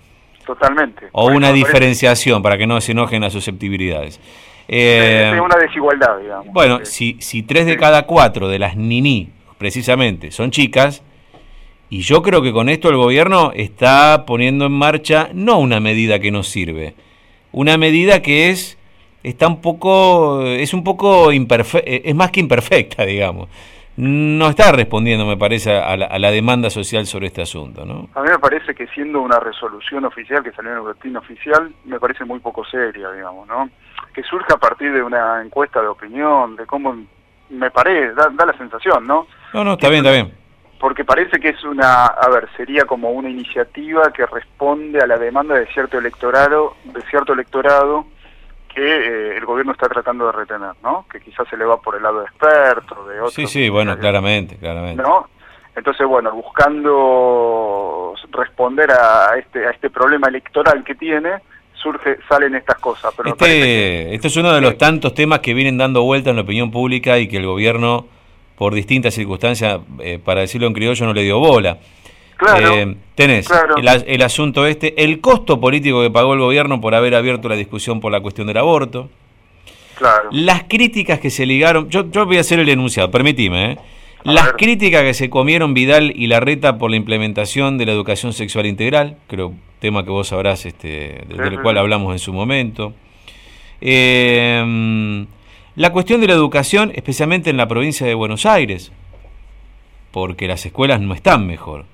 Totalmente. 0.46 1.08
O 1.12 1.26
una 1.28 1.52
diferenciación 1.52 2.42
para 2.42 2.58
que 2.58 2.66
no 2.66 2.80
se 2.80 2.94
enojen 2.94 3.22
las 3.24 3.34
susceptibilidades. 3.34 4.22
Eh, 4.70 5.32
Sí, 5.34 5.40
una 5.40 5.58
desigualdad, 5.58 6.18
digamos. 6.22 6.48
bueno, 6.54 6.80
Sí. 6.84 7.18
si, 7.20 7.22
si 7.22 7.44
tres 7.44 7.66
de 7.66 7.74
Sí. 7.74 7.78
cada 7.78 8.04
cuatro 8.06 8.48
de 8.48 8.58
las 8.60 8.78
niní, 8.78 9.32
precisamente, 9.58 10.32
son 10.32 10.52
chicas, 10.52 11.04
y 11.90 12.02
yo 12.02 12.22
creo 12.22 12.42
que 12.42 12.54
con 12.54 12.70
esto 12.70 12.90
el 12.90 12.98
gobierno 12.98 13.52
está 13.56 14.26
poniendo 14.26 14.66
en 14.66 14.74
marcha 14.74 15.30
no 15.34 15.60
una 15.60 15.80
medida 15.80 16.20
que 16.20 16.32
nos 16.32 16.48
sirve, 16.48 16.96
una 17.52 17.78
medida 17.78 18.22
que 18.22 18.50
es 18.50 18.78
está 19.24 19.48
un 19.48 19.62
poco 19.62 20.44
es 20.46 20.74
un 20.74 20.84
poco 20.84 21.32
eh, 21.32 22.02
es 22.06 22.16
más 22.16 22.32
que 22.32 22.40
imperfecta, 22.40 23.06
digamos. 23.06 23.50
No 23.98 24.48
está 24.48 24.72
respondiendo, 24.72 25.26
me 25.26 25.36
parece, 25.36 25.78
a 25.78 25.98
la, 25.98 26.06
a 26.06 26.20
la 26.20 26.32
demanda 26.32 26.70
social 26.70 27.06
sobre 27.06 27.28
este 27.28 27.42
asunto, 27.42 27.84
¿no? 27.84 28.08
A 28.16 28.22
mí 28.22 28.30
me 28.30 28.40
parece 28.40 28.74
que 28.74 28.88
siendo 28.88 29.20
una 29.20 29.42
resolución 29.42 30.06
oficial 30.06 30.42
que 30.42 30.54
salió 30.54 30.72
en 30.72 30.78
el 30.78 30.84
boletín 30.84 31.18
oficial, 31.18 31.74
me 31.84 32.00
parece 32.00 32.24
muy 32.24 32.40
poco 32.40 32.64
seria, 32.64 33.12
digamos, 33.12 33.46
¿no? 33.50 33.70
Que 34.14 34.24
surja 34.24 34.54
a 34.54 34.58
partir 34.58 34.94
de 34.94 35.04
una 35.04 35.42
encuesta 35.44 35.82
de 35.82 35.88
opinión, 35.88 36.56
de 36.56 36.66
cómo 36.66 36.96
me 37.50 37.72
parece, 37.72 38.14
da, 38.14 38.30
da 38.32 38.46
la 38.46 38.58
sensación, 38.58 39.06
¿no? 39.06 39.28
No, 39.54 39.66
no, 39.66 39.74
está 39.74 39.90
bien, 39.90 40.06
está 40.06 40.14
bien. 40.14 40.39
Porque 40.80 41.04
parece 41.04 41.40
que 41.40 41.50
es 41.50 41.64
una, 41.66 42.06
a 42.06 42.30
ver, 42.30 42.48
sería 42.56 42.86
como 42.86 43.12
una 43.12 43.30
iniciativa 43.30 44.12
que 44.14 44.26
responde 44.26 45.00
a 45.00 45.08
la 45.08 45.18
demanda 45.18 45.56
de 45.56 45.68
cierto 45.68 45.98
electorado, 45.98 46.76
de 46.86 47.02
cierto 47.10 47.34
electorado 47.34 48.06
que 48.74 48.82
eh, 49.34 49.38
el 49.38 49.46
gobierno 49.46 49.74
está 49.74 49.90
tratando 49.90 50.28
de 50.28 50.32
retener, 50.32 50.72
¿no? 50.84 51.06
Que 51.12 51.20
quizás 51.20 51.48
se 51.50 51.58
le 51.58 51.66
va 51.66 51.82
por 51.82 51.96
el 51.96 52.04
lado 52.04 52.20
de 52.20 52.26
expertos, 52.28 53.08
de 53.10 53.16
otros. 53.20 53.34
Sí, 53.34 53.48
sí, 53.48 53.68
bueno, 53.68 53.98
claramente, 53.98 54.56
claramente. 54.58 55.02
¿no? 55.04 55.28
Entonces, 55.76 56.06
bueno, 56.08 56.32
buscando 56.32 58.14
responder 58.32 58.92
a 58.92 59.38
este 59.38 59.66
a 59.66 59.72
este 59.72 59.90
problema 59.90 60.28
electoral 60.28 60.84
que 60.84 60.96
tiene, 60.96 61.32
surge 61.74 62.18
salen 62.28 62.56
estas 62.56 62.78
cosas. 62.80 63.14
Pero 63.18 63.36
que- 63.36 63.46
Este, 63.46 64.16
este 64.16 64.28
es 64.28 64.38
uno 64.38 64.54
de 64.54 64.62
los 64.62 64.78
tantos 64.78 65.14
temas 65.14 65.40
que 65.40 65.54
vienen 65.54 65.78
dando 65.78 66.04
vuelta 66.04 66.30
en 66.30 66.36
la 66.38 66.42
opinión 66.44 66.72
pública 66.72 67.18
y 67.18 67.28
que 67.28 67.38
el 67.38 67.46
gobierno, 67.46 68.06
por 68.60 68.76
distintas 68.76 69.16
circunstancias, 69.16 69.80
eh, 70.02 70.20
para 70.24 70.42
decirlo 70.42 70.68
en 70.68 70.74
criollo, 70.74 71.06
no 71.08 71.14
le 71.14 71.24
dio 71.24 71.40
bola. 71.40 71.80
claro, 72.38 72.76
Eh, 72.76 72.96
tenés 73.16 73.48
claro. 73.48 73.78
el, 73.78 73.88
as- 73.88 74.04
el 74.08 74.22
asunto 74.22 74.68
este, 74.68 75.02
el 75.04 75.20
costo 75.22 75.60
político 75.60 76.02
que 76.04 76.12
pagó 76.12 76.34
el 76.36 76.40
gobierno 76.42 76.80
por 76.80 76.94
haber 76.94 77.16
abierto 77.16 77.50
la 77.50 77.56
discusión 77.56 78.00
por 78.02 78.12
la 78.12 78.20
cuestión 78.22 78.46
del 78.48 78.58
aborto, 78.58 79.10
claro, 79.98 80.30
las 80.32 80.64
críticas 80.64 81.20
que 81.20 81.30
se 81.32 81.46
ligaron, 81.46 81.90
yo, 81.90 82.10
yo 82.12 82.26
voy 82.26 82.38
a 82.38 82.42
hacer 82.42 82.60
el 82.60 82.70
enunciado, 82.70 83.10
permitime, 83.10 83.72
¿eh? 83.72 83.78
Las 84.26 84.52
críticas 84.54 85.04
que 85.04 85.14
se 85.14 85.30
comieron 85.30 85.74
Vidal 85.74 86.12
y 86.14 86.28
Larreta 86.28 86.78
por 86.78 86.92
la 86.92 86.98
implementación 86.98 87.78
de 87.78 87.86
la 87.86 87.94
educación 87.94 88.34
sexual 88.34 88.66
integral, 88.66 89.16
creo, 89.28 89.54
tema 89.80 90.04
que 90.04 90.10
vos 90.10 90.28
sabrás, 90.28 90.66
este, 90.66 91.24
del 91.30 91.62
cual 91.62 91.78
hablamos 91.78 92.12
en 92.12 92.20
su 92.20 92.34
momento. 92.34 92.94
Eh, 93.80 95.26
la 95.80 95.94
cuestión 95.94 96.20
de 96.20 96.28
la 96.28 96.34
educación, 96.34 96.92
especialmente 96.94 97.50
en 97.50 97.56
la 97.56 97.66
provincia 97.66 98.06
de 98.06 98.14
Buenos 98.14 98.46
Aires, 98.46 98.92
porque 100.12 100.46
las 100.46 100.66
escuelas 100.66 101.00
no 101.00 101.14
están 101.14 101.48
mejor. 101.48 101.86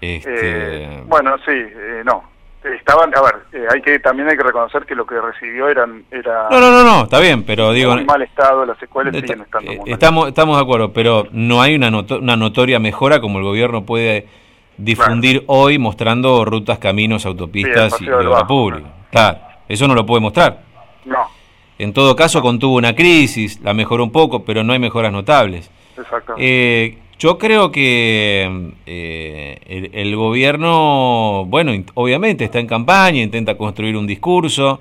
Este... 0.00 0.84
Eh, 0.84 1.02
bueno, 1.06 1.36
sí, 1.38 1.50
eh, 1.50 2.02
no. 2.04 2.22
Estaban, 2.62 3.12
a 3.16 3.20
ver, 3.20 3.34
eh, 3.52 3.66
hay 3.68 3.82
que 3.82 3.98
también 3.98 4.28
hay 4.28 4.36
que 4.36 4.44
reconocer 4.44 4.86
que 4.86 4.94
lo 4.94 5.04
que 5.04 5.20
recibió 5.20 5.68
eran 5.68 6.04
era 6.12 6.48
No, 6.50 6.60
no, 6.60 6.70
no, 6.70 6.84
no, 6.84 7.02
está 7.02 7.18
bien, 7.18 7.42
pero 7.42 7.72
digo 7.72 7.94
en 7.94 8.06
mal 8.06 8.22
estado 8.22 8.64
las 8.64 8.80
escuelas 8.80 9.12
siguen 9.14 9.40
estando 9.40 9.72
muy 9.72 9.90
Estamos 9.90 10.28
estamos 10.28 10.56
de 10.56 10.62
acuerdo, 10.62 10.92
pero 10.92 11.26
no 11.32 11.60
hay 11.60 11.74
una 11.74 11.88
una 11.88 12.36
notoria 12.36 12.78
mejora 12.78 13.20
como 13.20 13.38
el 13.38 13.44
gobierno 13.44 13.84
puede 13.86 14.28
difundir 14.76 15.42
hoy 15.48 15.78
mostrando 15.78 16.44
rutas, 16.44 16.78
caminos, 16.78 17.26
autopistas 17.26 18.00
y 18.00 18.04
de 18.04 18.14
obra 18.14 18.46
pública. 18.46 18.88
Claro, 19.10 19.38
eso 19.68 19.88
no 19.88 19.94
lo 19.94 20.06
puede 20.06 20.20
mostrar. 20.20 20.60
No. 21.04 21.37
En 21.78 21.92
todo 21.92 22.16
caso 22.16 22.42
contuvo 22.42 22.76
una 22.76 22.94
crisis, 22.94 23.60
la 23.62 23.72
mejoró 23.72 24.04
un 24.04 24.12
poco, 24.12 24.44
pero 24.44 24.64
no 24.64 24.72
hay 24.72 24.78
mejoras 24.78 25.12
notables. 25.12 25.70
Exacto. 25.96 26.34
Eh, 26.36 26.98
yo 27.18 27.36
creo 27.36 27.72
que 27.72 28.72
eh, 28.86 29.90
el, 29.92 30.14
gobierno, 30.14 31.44
bueno, 31.46 31.72
obviamente 31.94 32.44
está 32.44 32.60
en 32.60 32.68
campaña, 32.68 33.20
intenta 33.20 33.56
construir 33.56 33.96
un 33.96 34.06
discurso, 34.06 34.80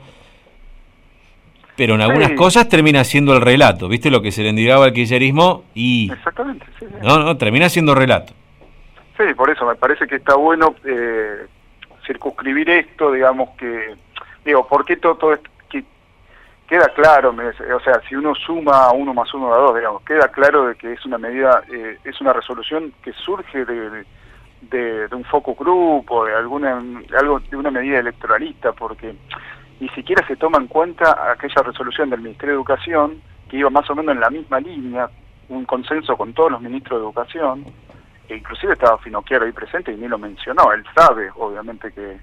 pero 1.75 1.95
en 1.95 2.01
algunas 2.01 2.33
cosas 2.33 2.69
termina 2.69 3.03
siendo 3.03 3.33
el 3.33 3.41
relato. 3.41 3.87
¿Viste 3.87 4.11
lo 4.11 4.21
que 4.21 4.31
se 4.31 4.43
le 4.43 4.49
indicaba 4.49 4.85
al 4.85 4.93
kirchnerismo? 4.93 5.63
Y, 5.73 6.11
Exactamente, 6.11 6.65
sí, 6.79 6.85
No, 7.01 7.19
no, 7.19 7.37
termina 7.37 7.69
siendo 7.69 7.95
relato. 7.95 8.33
Sí, 9.17 9.33
por 9.35 9.49
eso 9.49 9.65
me 9.65 9.75
parece 9.75 10.05
que 10.05 10.17
está 10.17 10.35
bueno 10.35 10.75
eh, 10.85 11.47
circunscribir 12.05 12.69
esto, 12.69 13.11
digamos 13.11 13.49
que, 13.57 13.95
digo, 14.45 14.67
¿por 14.67 14.85
qué 14.85 14.97
todo, 14.97 15.15
todo 15.15 15.33
esto? 15.33 15.49
Queda 16.67 16.89
claro, 16.89 17.33
o 17.33 17.79
sea, 17.79 18.01
si 18.07 18.15
uno 18.15 18.35
suma 18.35 18.91
uno 18.91 19.13
más 19.13 19.33
uno 19.33 19.53
a 19.53 19.57
dos, 19.57 19.75
digamos, 19.75 20.01
queda 20.03 20.27
claro 20.27 20.67
de 20.67 20.75
que 20.75 20.93
es 20.93 21.05
una 21.05 21.17
medida, 21.17 21.63
eh, 21.71 21.97
es 22.03 22.19
una 22.19 22.33
resolución 22.33 22.93
que 23.01 23.13
surge 23.13 23.63
de, 23.63 24.05
de, 24.61 25.15
un 25.15 25.23
foco 25.23 25.55
grupo, 25.55 26.25
de 26.25 26.35
alguna, 26.35 26.81
algo, 27.17 27.39
de 27.39 27.55
una 27.55 27.71
medida 27.71 27.99
electoralista, 27.99 28.73
porque 28.73 29.15
ni 29.79 29.87
siquiera 29.89 30.27
se 30.27 30.35
toma 30.35 30.57
en 30.57 30.67
cuenta 30.67 31.31
aquella 31.31 31.63
resolución 31.63 32.09
del 32.09 32.21
Ministerio 32.21 32.55
de 32.55 32.57
Educación 32.57 33.21
que 33.49 33.57
iba 33.57 33.69
más 33.69 33.89
o 33.89 33.95
menos 33.95 34.13
en 34.13 34.21
la 34.21 34.29
misma 34.29 34.59
línea, 34.59 35.09
un 35.47 35.63
consenso 35.63 36.17
con 36.17 36.33
todos 36.33 36.51
los 36.51 36.61
ministros 36.61 36.99
de 36.99 37.05
Educación, 37.05 37.65
e 38.27 38.35
inclusive 38.35 38.73
estaba 38.73 38.97
Finocchiaro 38.97 39.45
ahí 39.45 39.53
presente 39.53 39.93
y 39.93 39.95
ni 39.95 40.09
lo 40.09 40.17
mencionó, 40.17 40.73
él 40.73 40.83
sabe, 40.93 41.29
obviamente, 41.35 41.93
que 41.93 42.19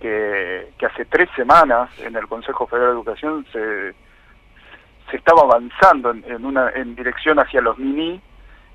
que, 0.00 0.72
hace 0.86 1.04
tres 1.06 1.28
semanas 1.34 1.90
en 2.00 2.16
el 2.16 2.26
Consejo 2.26 2.66
Federal 2.66 2.90
de 2.90 2.94
Educación 2.94 3.46
se, 3.52 3.94
se 5.10 5.16
estaba 5.16 5.42
avanzando 5.42 6.10
en, 6.10 6.44
una 6.44 6.70
en 6.70 6.94
dirección 6.94 7.38
hacia 7.38 7.60
los 7.60 7.78
mini, 7.78 8.20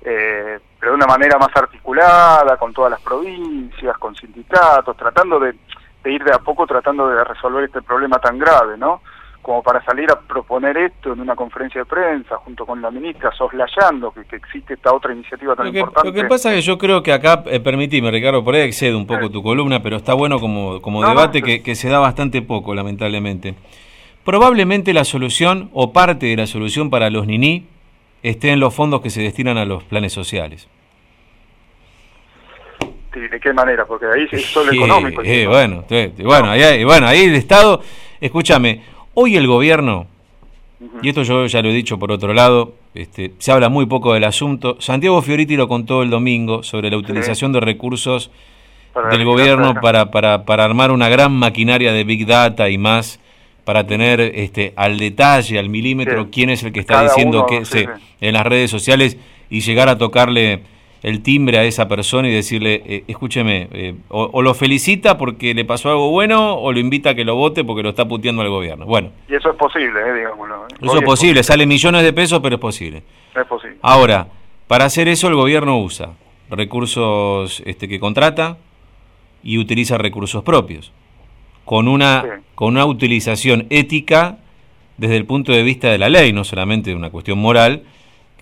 eh, 0.02 0.58
pero 0.78 0.92
de 0.92 0.96
una 0.96 1.06
manera 1.06 1.38
más 1.38 1.54
articulada, 1.54 2.56
con 2.56 2.72
todas 2.72 2.90
las 2.90 3.00
provincias, 3.00 3.96
con 3.98 4.14
sindicatos, 4.14 4.96
tratando 4.96 5.38
de, 5.38 5.54
de 6.02 6.12
ir 6.12 6.24
de 6.24 6.34
a 6.34 6.38
poco 6.38 6.66
tratando 6.66 7.08
de 7.08 7.22
resolver 7.24 7.64
este 7.64 7.82
problema 7.82 8.18
tan 8.18 8.38
grave, 8.38 8.76
¿no? 8.76 9.00
Como 9.42 9.62
para 9.62 9.84
salir 9.84 10.10
a 10.10 10.20
proponer 10.20 10.76
esto 10.76 11.12
en 11.12 11.20
una 11.20 11.34
conferencia 11.34 11.80
de 11.80 11.84
prensa 11.84 12.36
junto 12.36 12.64
con 12.64 12.80
la 12.80 12.90
ministra, 12.90 13.32
soslayando 13.32 14.12
que, 14.12 14.24
que 14.24 14.36
existe 14.36 14.74
esta 14.74 14.94
otra 14.94 15.12
iniciativa 15.12 15.56
tan 15.56 15.66
importante. 15.66 16.08
Lo 16.08 16.14
que 16.14 16.24
pasa 16.28 16.50
es 16.50 16.56
que 16.56 16.62
yo 16.62 16.78
creo 16.78 17.02
que 17.02 17.12
acá, 17.12 17.42
eh, 17.46 17.58
permitime 17.58 18.10
Ricardo, 18.10 18.44
por 18.44 18.54
ahí 18.54 18.62
excede 18.62 18.94
un 18.94 19.06
poco 19.06 19.30
tu 19.30 19.42
columna, 19.42 19.82
pero 19.82 19.96
está 19.96 20.14
bueno 20.14 20.38
como, 20.38 20.80
como 20.80 21.04
debate 21.04 21.42
que, 21.42 21.62
que 21.62 21.74
se 21.74 21.88
da 21.88 21.98
bastante 21.98 22.40
poco, 22.40 22.74
lamentablemente. 22.74 23.54
Probablemente 24.24 24.92
la 24.92 25.04
solución 25.04 25.70
o 25.72 25.92
parte 25.92 26.26
de 26.26 26.36
la 26.36 26.46
solución 26.46 26.90
para 26.90 27.10
los 27.10 27.26
niní 27.26 27.66
esté 28.22 28.50
en 28.50 28.60
los 28.60 28.72
fondos 28.72 29.00
que 29.00 29.10
se 29.10 29.22
destinan 29.22 29.58
a 29.58 29.64
los 29.64 29.82
planes 29.82 30.12
sociales. 30.12 30.68
¿De 33.12 33.40
qué 33.40 33.52
manera? 33.52 33.84
Porque 33.84 34.06
ahí 34.06 34.26
es 34.30 34.46
solo 34.46 34.72
económico. 34.72 35.22
Eh, 35.24 35.46
bueno, 35.46 35.84
bueno, 36.18 36.50
ahí, 36.50 36.84
bueno, 36.84 37.06
ahí 37.08 37.24
el 37.24 37.34
Estado, 37.34 37.82
escúchame, 38.20 38.82
Hoy 39.14 39.36
el 39.36 39.46
gobierno, 39.46 40.06
y 41.02 41.10
esto 41.10 41.22
yo 41.22 41.46
ya 41.46 41.60
lo 41.60 41.68
he 41.68 41.72
dicho 41.74 41.98
por 41.98 42.10
otro 42.12 42.32
lado, 42.32 42.74
este, 42.94 43.32
se 43.38 43.52
habla 43.52 43.68
muy 43.68 43.84
poco 43.84 44.14
del 44.14 44.24
asunto. 44.24 44.76
Santiago 44.80 45.20
Fioriti 45.20 45.56
lo 45.56 45.68
contó 45.68 46.02
el 46.02 46.08
domingo 46.08 46.62
sobre 46.62 46.90
la 46.90 46.96
utilización 46.96 47.52
de 47.52 47.60
recursos 47.60 48.30
del 49.10 49.24
gobierno 49.24 49.74
para, 49.80 50.10
para, 50.10 50.44
para, 50.44 50.64
armar 50.64 50.90
una 50.90 51.10
gran 51.10 51.32
maquinaria 51.32 51.92
de 51.92 52.04
Big 52.04 52.26
Data 52.26 52.70
y 52.70 52.78
más, 52.78 53.20
para 53.64 53.86
tener 53.86 54.20
este, 54.20 54.72
al 54.76 54.98
detalle, 54.98 55.58
al 55.58 55.68
milímetro, 55.68 56.28
quién 56.30 56.48
es 56.48 56.62
el 56.62 56.72
que 56.72 56.80
está 56.80 57.02
diciendo 57.02 57.46
que 57.46 57.64
se, 57.66 57.88
en 58.20 58.32
las 58.34 58.46
redes 58.46 58.70
sociales 58.70 59.18
y 59.50 59.60
llegar 59.60 59.90
a 59.90 59.98
tocarle 59.98 60.62
el 61.02 61.22
timbre 61.22 61.58
a 61.58 61.64
esa 61.64 61.88
persona 61.88 62.28
y 62.28 62.32
decirle, 62.32 62.82
eh, 62.86 63.04
escúcheme, 63.08 63.68
eh, 63.72 63.94
o, 64.08 64.40
lo 64.40 64.54
felicita 64.54 65.18
porque 65.18 65.52
le 65.52 65.64
pasó 65.64 65.90
algo 65.90 66.10
bueno 66.10 66.54
o 66.54 66.72
lo 66.72 66.78
invita 66.78 67.10
a 67.10 67.14
que 67.14 67.24
lo 67.24 67.34
vote 67.34 67.64
porque 67.64 67.82
lo 67.82 67.90
está 67.90 68.06
puteando 68.06 68.42
al 68.42 68.48
gobierno. 68.48 68.86
Bueno. 68.86 69.10
Y 69.28 69.34
eso 69.34 69.50
es 69.50 69.56
posible, 69.56 70.00
eh, 70.00 70.14
digámoslo. 70.14 70.66
Eso 70.80 70.98
es 70.98 71.04
posible, 71.04 71.42
sale 71.42 71.66
millones 71.66 72.02
de 72.04 72.12
pesos, 72.12 72.40
pero 72.40 72.54
es 72.54 72.60
posible. 72.60 73.02
Es 73.34 73.46
posible. 73.46 73.76
Ahora, 73.82 74.28
para 74.68 74.84
hacer 74.84 75.08
eso 75.08 75.26
el 75.28 75.34
gobierno 75.34 75.78
usa 75.80 76.10
recursos 76.50 77.62
este, 77.66 77.88
que 77.88 77.98
contrata 77.98 78.58
y 79.42 79.58
utiliza 79.58 79.98
recursos 79.98 80.44
propios, 80.44 80.92
con 81.64 81.88
una, 81.88 82.40
con 82.54 82.74
una 82.74 82.84
utilización 82.86 83.66
ética 83.70 84.38
desde 84.98 85.16
el 85.16 85.24
punto 85.24 85.50
de 85.50 85.64
vista 85.64 85.88
de 85.88 85.98
la 85.98 86.08
ley, 86.08 86.32
no 86.32 86.44
solamente 86.44 86.90
de 86.90 86.96
una 86.96 87.10
cuestión 87.10 87.38
moral, 87.38 87.82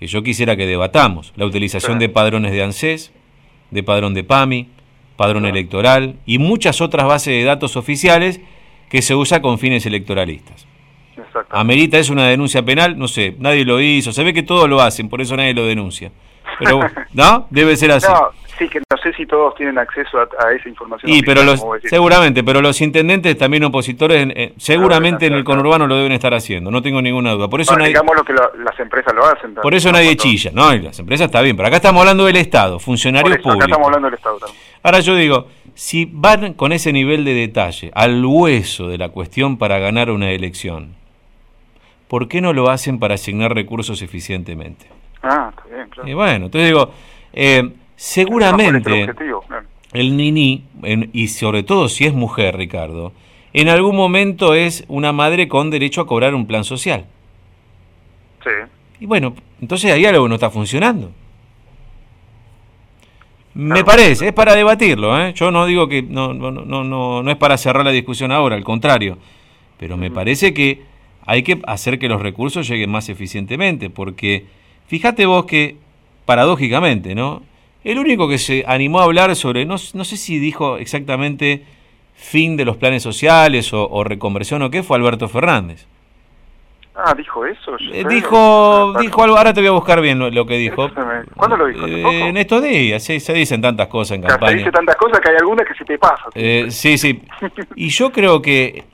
que 0.01 0.07
yo 0.07 0.23
quisiera 0.23 0.57
que 0.57 0.67
debatamos. 0.67 1.35
La 1.37 1.45
utilización 1.45 1.99
de 1.99 2.09
padrones 2.09 2.53
de 2.53 2.63
ANSES, 2.63 3.13
de 3.71 3.83
padrón 3.83 4.15
de 4.15 4.25
PAMI, 4.25 4.69
padrón 5.17 5.45
electoral 5.45 6.17
y 6.25 6.39
muchas 6.39 6.81
otras 6.81 7.07
bases 7.07 7.35
de 7.35 7.45
datos 7.45 7.77
oficiales 7.77 8.41
que 8.89 9.03
se 9.03 9.15
usa 9.15 9.43
con 9.43 9.59
fines 9.59 9.85
electoralistas. 9.85 10.67
¿Amerita 11.51 11.99
es 11.99 12.09
una 12.09 12.27
denuncia 12.27 12.65
penal? 12.65 12.99
No 12.99 13.09
sé, 13.09 13.37
nadie 13.39 13.67
lo 13.67 13.79
hizo. 13.79 14.11
Se 14.13 14.25
ve 14.25 14.33
que 14.33 14.43
todos 14.43 14.71
lo 14.71 14.81
hacen, 14.81 15.11
por 15.11 15.21
eso 15.21 15.37
nadie 15.37 15.53
lo 15.53 15.67
denuncia. 15.67 16.11
Pero, 16.59 16.81
¿no? 17.13 17.47
Debe 17.51 17.77
ser 17.77 17.93
así. 17.93 18.09
Sí, 18.61 18.69
que 18.69 18.79
no 18.79 18.97
sé 19.03 19.15
si 19.15 19.25
todos 19.25 19.55
tienen 19.55 19.79
acceso 19.79 20.19
a, 20.19 20.53
esa 20.53 20.69
información. 20.69 21.11
Y, 21.11 21.23
pero 21.23 21.43
los, 21.45 21.65
seguramente, 21.85 22.45
pero 22.45 22.61
los 22.61 22.79
intendentes 22.83 23.39
también 23.39 23.65
opositores, 23.65 24.29
eh, 24.37 24.53
seguramente 24.59 25.25
en 25.25 25.33
el 25.33 25.45
conurbano 25.45 25.87
lo 25.87 25.97
deben 25.97 26.13
estar 26.13 26.35
haciendo, 26.35 26.71
no 26.71 26.83
tengo 26.83 27.01
ninguna 27.01 27.33
duda. 27.33 27.49
Por 27.49 27.63
eso 27.63 27.75
nadie, 27.75 27.89
digamos 27.89 28.15
lo 28.15 28.23
que 28.23 28.35
las 28.35 28.79
empresas 28.79 29.15
lo 29.15 29.25
hacen. 29.25 29.55
por 29.55 29.75
eso 29.75 29.91
nadie 29.91 30.15
chilla, 30.15 30.51
¿no? 30.53 30.75
las 30.75 30.99
empresas 30.99 31.25
está 31.25 31.41
bien, 31.41 31.57
pero 31.57 31.69
acá 31.69 31.77
estamos 31.77 32.01
hablando 32.01 32.27
del 32.27 32.37
Estado, 32.37 32.79
funcionarios 32.79 33.39
públicos. 33.39 33.65
Acá 33.65 33.65
estamos 33.65 33.87
hablando 33.87 34.09
del 34.09 34.15
Estado 34.17 34.39
también. 34.41 34.61
Ahora 34.83 35.01
yo 35.01 35.15
digo, 35.15 35.49
si 35.73 36.07
van 36.13 36.53
con 36.53 36.73
ese 36.73 36.93
nivel 36.93 37.25
de 37.25 37.33
detalle 37.33 37.91
al 37.95 38.23
hueso 38.23 38.89
de 38.89 38.99
la 38.99 39.09
cuestión 39.09 39.57
para 39.57 39.79
ganar 39.79 40.11
una 40.11 40.33
elección, 40.33 40.97
¿por 42.09 42.29
qué 42.29 42.43
no 42.43 42.53
lo 42.53 42.69
hacen 42.69 42.99
para 42.99 43.15
asignar 43.15 43.55
recursos 43.55 44.03
eficientemente? 44.03 44.85
Ah, 45.23 45.51
está 45.51 45.75
bien, 45.75 45.89
claro. 45.89 46.11
Y 46.11 46.13
bueno, 46.13 46.45
entonces 46.45 46.69
digo, 46.69 46.91
eh, 47.33 47.71
Seguramente 48.01 49.13
el 49.93 50.17
Nini, 50.17 50.65
y 51.13 51.29
sobre 51.29 51.63
todo 51.63 51.91
si 51.91 52.07
es 52.07 52.15
mujer, 52.15 52.57
Ricardo, 52.57 53.13
en 53.53 53.69
algún 53.69 53.95
momento 53.95 54.55
es 54.55 54.87
una 54.89 55.13
madre 55.13 55.49
con 55.49 55.69
derecho 55.69 56.01
a 56.01 56.07
cobrar 56.07 56.35
un 56.35 56.47
plan 56.47 56.65
social. 56.65 57.05
Sí. 58.43 58.51
Y 59.01 59.05
bueno, 59.05 59.35
entonces 59.61 59.93
hay 59.93 60.07
algo 60.07 60.27
no 60.29 60.37
está 60.37 60.49
funcionando. 60.49 61.13
Me 63.53 63.85
parece, 63.85 64.29
es 64.29 64.33
para 64.33 64.55
debatirlo, 64.55 65.21
¿eh? 65.21 65.35
Yo 65.35 65.51
no 65.51 65.67
digo 65.67 65.87
que 65.87 66.01
no, 66.01 66.33
no, 66.33 66.51
no, 66.51 66.83
no, 66.83 67.23
no 67.23 67.31
es 67.31 67.37
para 67.37 67.59
cerrar 67.59 67.85
la 67.85 67.91
discusión 67.91 68.33
ahora, 68.33 68.57
al 68.57 68.65
contrario. 68.65 69.19
Pero 69.77 69.99
me 69.99 70.11
parece 70.11 70.55
que 70.55 70.85
hay 71.27 71.43
que 71.43 71.61
hacer 71.67 71.99
que 71.99 72.09
los 72.09 72.23
recursos 72.23 72.67
lleguen 72.67 72.91
más 72.91 73.11
eficientemente, 73.11 73.91
porque 73.91 74.47
fíjate 74.87 75.27
vos 75.27 75.45
que, 75.45 75.77
paradójicamente, 76.25 77.15
¿no? 77.15 77.50
El 77.85 77.99
único 77.99 78.29
que 78.29 78.39
se 78.39 78.65
animó 78.67 79.01
a 79.01 79.05
hablar 79.05 79.35
sobre, 79.37 79.65
no, 79.65 79.77
no 79.95 80.05
sé 80.05 80.17
si 80.17 80.39
dijo 80.39 80.77
exactamente 80.77 81.65
fin 82.15 82.57
de 82.57 82.65
los 82.65 82.77
planes 82.77 83.03
sociales 83.03 83.73
o, 83.73 84.05
reconversión 84.05 84.63
o 84.63 84.71
qué, 84.71 84.83
fue 84.83 84.99
Alberto 84.99 85.29
Fernández. 85.29 85.87
Ah, 86.95 87.15
dijo 87.15 87.47
eso. 87.47 87.77
Eh, 87.93 88.05
dijo, 88.07 88.93
dijo 89.01 89.23
algo, 89.23 89.39
ahora 89.39 89.55
te 89.55 89.61
voy 89.61 89.69
a 89.69 89.73
buscar 89.73 90.03
bien 90.03 90.19
lo, 90.19 90.47
que 90.47 90.59
dijo. 90.59 90.91
¿Cuándo 91.35 91.57
lo 91.57 91.67
dijo? 91.67 91.87
Eh, 91.87 92.29
en 92.29 92.37
estos 92.37 92.63
días, 92.63 93.03
sí, 93.03 93.21
se 93.21 93.33
dicen 93.33 93.63
tantas 93.63 93.89
cosas 93.89 94.17
en 94.17 94.23
campaña. 94.23 94.51
Se 94.51 94.59
dice 94.59 94.73
tantas 94.73 94.97
cosas 94.97 95.21
que 95.21 95.31
hay 95.31 95.37
algunas 95.37 95.67
que 95.67 95.75
se 95.75 95.85
te 95.87 95.99
pasan. 95.99 96.31
Eh, 96.35 96.67
sí, 96.69 96.99
sí. 96.99 97.23
y 97.75 97.89
yo 97.89 98.13
creo 98.13 98.43
que 98.43 98.85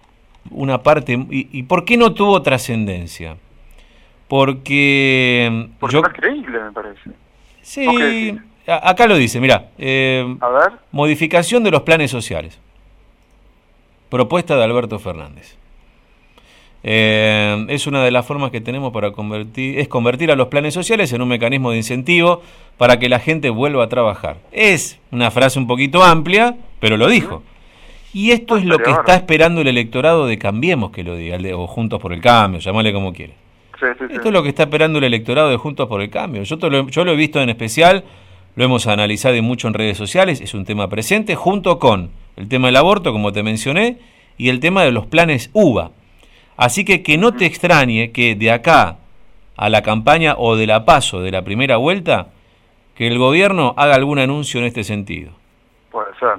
una 0.51 0.83
parte, 0.83 1.15
y, 1.15 1.49
y 1.59 1.63
por 1.65 1.85
qué 1.85 1.97
no 1.97 2.15
tuvo 2.15 2.41
trascendencia? 2.43 3.37
Porque, 4.29 5.69
Porque 5.79 5.95
yo... 5.95 6.03
no 6.03 6.09
es 6.09 6.15
creíble, 6.15 6.61
me 6.61 6.73
parece. 6.73 7.11
Sí, 7.63 8.39
Acá 8.67 9.07
lo 9.07 9.17
dice, 9.17 9.41
mira, 9.41 9.69
eh, 9.79 10.37
A 10.41 10.49
ver, 10.49 10.73
modificación 10.91 11.63
de 11.63 11.71
los 11.71 11.83
planes 11.83 12.11
sociales. 12.11 12.59
Propuesta 14.09 14.57
de 14.57 14.65
Alberto 14.65 14.99
Fernández. 14.99 15.57
Eh, 16.89 17.67
es 17.69 17.87
una 17.89 18.05
de 18.05 18.13
las 18.13 18.25
formas 18.25 18.53
que 18.53 18.61
tenemos 18.61 18.93
para 18.93 19.11
convertir, 19.11 19.79
es 19.79 19.89
convertir 19.89 20.31
a 20.31 20.37
los 20.37 20.49
planes 20.49 20.73
sociales 20.73 21.13
en 21.13 21.21
un 21.21 21.29
mecanismo 21.29 21.73
de 21.73 21.79
incentivo 21.79 22.43
para 22.77 22.99
que 22.99 23.09
la 23.09 23.19
gente 23.19 23.51
vuelva 23.51 23.85
a 23.85 23.89
trabajar. 23.89 24.37
Es 24.53 25.01
una 25.11 25.31
frase 25.31 25.59
un 25.59 25.67
poquito 25.67 26.05
amplia, 26.05 26.57
pero 26.79 26.97
lo 26.97 27.09
dijo. 27.09 27.43
Y 28.13 28.31
esto 28.31 28.57
es 28.57 28.65
lo 28.65 28.79
que 28.79 28.91
está 28.91 29.15
esperando 29.15 29.61
el 29.61 29.67
electorado 29.67 30.27
de 30.27 30.39
Cambiemos 30.39 30.91
que 30.91 31.03
lo 31.03 31.17
diga, 31.17 31.39
o 31.57 31.67
Juntos 31.67 32.01
por 32.01 32.13
el 32.13 32.21
Cambio, 32.21 32.61
llamale 32.61 32.93
como 32.93 33.13
quiere. 33.13 33.35
sí, 33.81 33.87
sí, 33.99 34.05
sí. 34.09 34.15
Esto 34.15 34.29
es 34.29 34.33
lo 34.33 34.43
que 34.43 34.51
está 34.51 34.63
esperando 34.63 34.99
el 34.99 35.05
electorado 35.05 35.51
de 35.51 35.57
Juntos 35.57 35.89
por 35.89 36.01
el 36.01 36.09
Cambio. 36.09 36.43
Yo, 36.45 36.57
te 36.57 36.71
lo, 36.71 36.89
yo 36.89 37.05
lo 37.05 37.13
he 37.13 37.17
visto 37.17 37.41
en 37.41 37.51
especial, 37.51 38.05
lo 38.57 38.65
hemos 38.65 38.87
analizado 38.87 39.37
y 39.37 39.41
mucho 39.43 39.69
en 39.69 39.75
redes 39.75 39.97
sociales, 39.97 40.41
es 40.41 40.55
un 40.55 40.65
tema 40.65 40.89
presente, 40.89 41.35
junto 41.37 41.79
con 41.79 42.11
el 42.37 42.49
tema 42.49 42.69
del 42.69 42.77
aborto, 42.77 43.13
como 43.13 43.33
te 43.33 43.43
mencioné, 43.43 43.99
y 44.39 44.49
el 44.49 44.61
tema 44.61 44.83
de 44.83 44.91
los 44.93 45.07
planes 45.07 45.51
UVA. 45.53 45.91
Así 46.57 46.85
que 46.85 47.03
que 47.03 47.19
no 47.19 47.33
te 47.35 47.45
extrañe 47.47 48.13
que 48.13 48.35
de 48.35 48.51
acá 48.51 48.97
a 49.57 49.69
la 49.69 49.83
campaña 49.83 50.35
o 50.39 50.57
de 50.57 50.67
la 50.67 50.85
paso 50.85 51.21
de 51.21 51.31
la 51.31 51.43
primera 51.43 51.77
vuelta, 51.77 52.29
que 52.95 53.07
el 53.07 53.19
gobierno 53.19 53.75
haga 53.77 53.95
algún 53.95 54.19
anuncio 54.19 54.59
en 54.61 54.67
este 54.67 54.85
sentido. 54.85 55.33
Puede 55.91 56.09
ser. 56.19 56.31